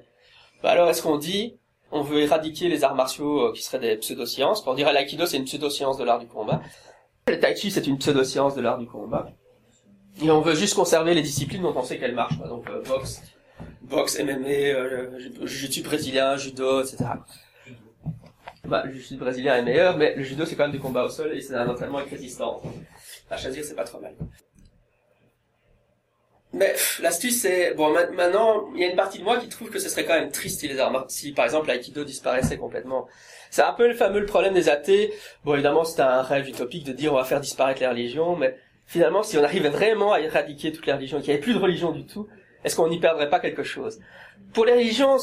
[0.63, 1.57] bah alors est-ce qu'on dit
[1.91, 4.65] on veut éradiquer les arts martiaux euh, qui seraient des pseudosciences?
[4.67, 6.61] On dirait l'aïkido c'est une pseudoscience de l'art du combat.
[7.27, 9.29] Le tai chi c'est une pseudoscience de l'art du combat.
[10.21, 13.21] Et on veut juste conserver les disciplines dont on sait qu'elles marchent, donc euh, boxe,
[13.81, 15.19] boxe, MMA, euh,
[15.83, 17.05] brésilien, judo, etc.
[18.67, 21.09] Bah, le jiu-jitsu brésilien est meilleur, mais le judo c'est quand même du combat au
[21.09, 22.63] sol et c'est un entraînement avec résistance.
[23.29, 24.15] À choisir c'est pas trop mal.
[26.55, 29.77] Mais l'astuce c'est bon maintenant il y a une partie de moi qui trouve que
[29.77, 33.07] ce serait quand même triste si les arts si par exemple l'aïkido disparaissait complètement.
[33.51, 35.13] C'est un peu le fameux problème des athées.
[35.43, 38.57] Bon évidemment c'est un rêve utopique de dire on va faire disparaître les religions, mais
[38.85, 41.59] finalement si on arrivait vraiment à éradiquer toutes les religions, qu'il n'y avait plus de
[41.59, 42.25] religion du tout,
[42.63, 43.99] est-ce qu'on n'y perdrait pas quelque chose?
[44.53, 45.17] Pour les religions,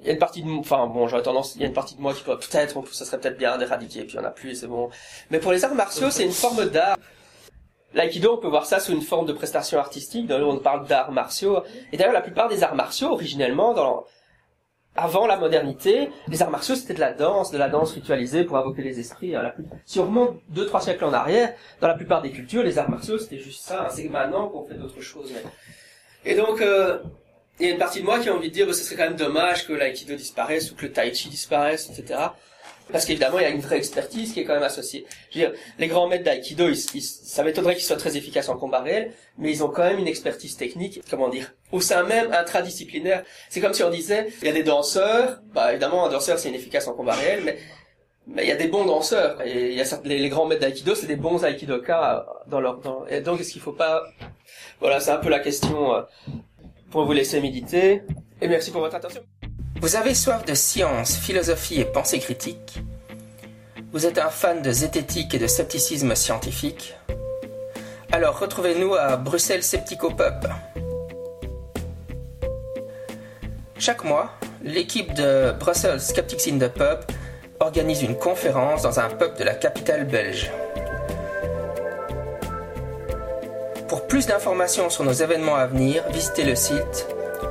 [0.00, 1.96] il y a une partie de enfin bon j'aurais tendance il y a une partie
[1.96, 4.54] de moi qui peut peut-être ça serait peut-être bien d'éradiquer puis en a plus et
[4.54, 4.88] c'est bon.
[5.30, 6.96] Mais pour les arts martiaux c'est une forme d'art
[7.94, 11.10] L'aïkido, on peut voir ça sous une forme de prestation artistique, dans on parle d'arts
[11.10, 11.62] martiaux.
[11.92, 14.04] Et d'ailleurs, la plupart des arts martiaux, originellement, dans,
[14.94, 18.58] avant la modernité, les arts martiaux, c'était de la danse, de la danse ritualisée pour
[18.58, 19.34] invoquer les esprits.
[19.34, 19.52] Hein.
[19.86, 22.90] Si on remonte deux, trois siècles en arrière, dans la plupart des cultures, les arts
[22.90, 23.88] martiaux, c'était juste ça.
[23.90, 25.32] C'est maintenant qu'on fait d'autres choses.
[26.24, 26.98] Et donc, euh,
[27.60, 28.96] il y a une partie de moi qui a envie de dire, bah, ce serait
[28.96, 32.20] quand même dommage que l'aïkido disparaisse ou que le tai chi disparaisse, etc.
[32.90, 35.06] Parce qu'évidemment, il y a une vraie expertise qui est quand même associée.
[35.30, 38.80] Je veux dire, les grands maîtres d'aïkido, ça m'étonnerait qu'ils soient très efficaces en combat
[38.80, 43.24] réel, mais ils ont quand même une expertise technique, comment dire, au sein même intradisciplinaire.
[43.50, 46.48] C'est comme si on disait, il y a des danseurs, bah évidemment, un danseur c'est
[46.48, 47.58] inefficace en combat réel, mais
[48.30, 50.60] mais il y a des bons danseurs et il y a les, les grands maîtres
[50.60, 54.02] d'aïkido, c'est des bons aikidokas dans leur dans, et donc est-ce qu'il faut pas
[54.80, 56.02] voilà, c'est un peu la question euh,
[56.90, 58.02] pour vous laisser méditer
[58.40, 59.22] et merci pour votre attention.
[59.80, 62.80] Vous avez soif de science, philosophie et pensée critique
[63.92, 66.96] Vous êtes un fan de zététique et de scepticisme scientifique
[68.10, 70.48] Alors retrouvez-nous à Bruxelles Sceptico Pub.
[73.78, 74.32] Chaque mois,
[74.64, 76.98] l'équipe de Brussels Skeptics in the Pub
[77.60, 80.50] organise une conférence dans un pub de la capitale belge.
[83.86, 87.06] Pour plus d'informations sur nos événements à venir, visitez le site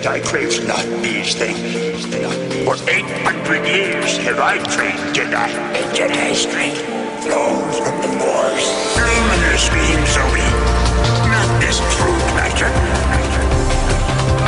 [0.00, 2.06] A Jedi craves not these things.
[2.64, 5.48] For 800 years have I trained Jedi.
[5.76, 6.80] A Jedi strength
[7.22, 8.96] flows from the Force.
[8.96, 10.48] Luminous beam Zoe.
[11.28, 12.70] Not this true master.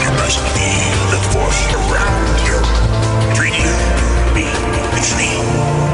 [0.01, 2.59] You must feel the Force around you.
[3.29, 3.75] Between you,
[4.33, 4.49] me,
[4.97, 5.92] between.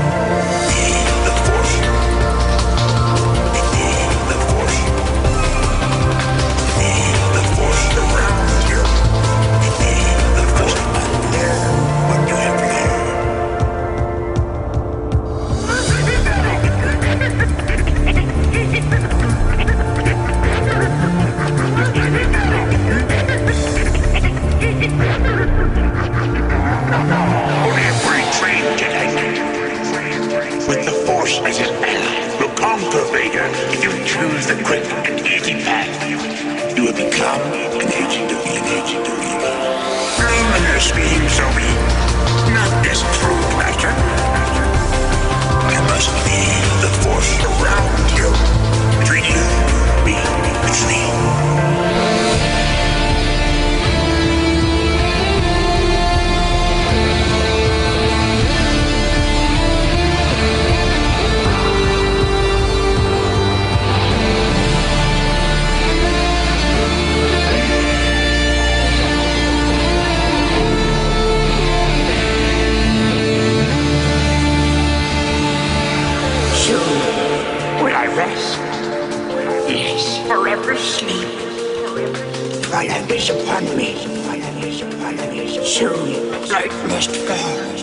[33.73, 35.89] If you choose the quick and easy path.
[36.77, 37.41] You will become
[37.81, 38.69] an agent of evil.
[38.79, 39.57] Agent of evil.
[40.21, 41.71] Luminous beam, Sobi.
[42.55, 43.93] Not this true master.
[45.73, 48.31] You must feel the Force around you.
[49.01, 49.45] Between you,
[50.05, 50.17] me,
[50.67, 52.18] between.
[80.71, 81.29] ever sleep,
[82.67, 83.97] follow is upon me.
[85.65, 87.78] Soon night must fall.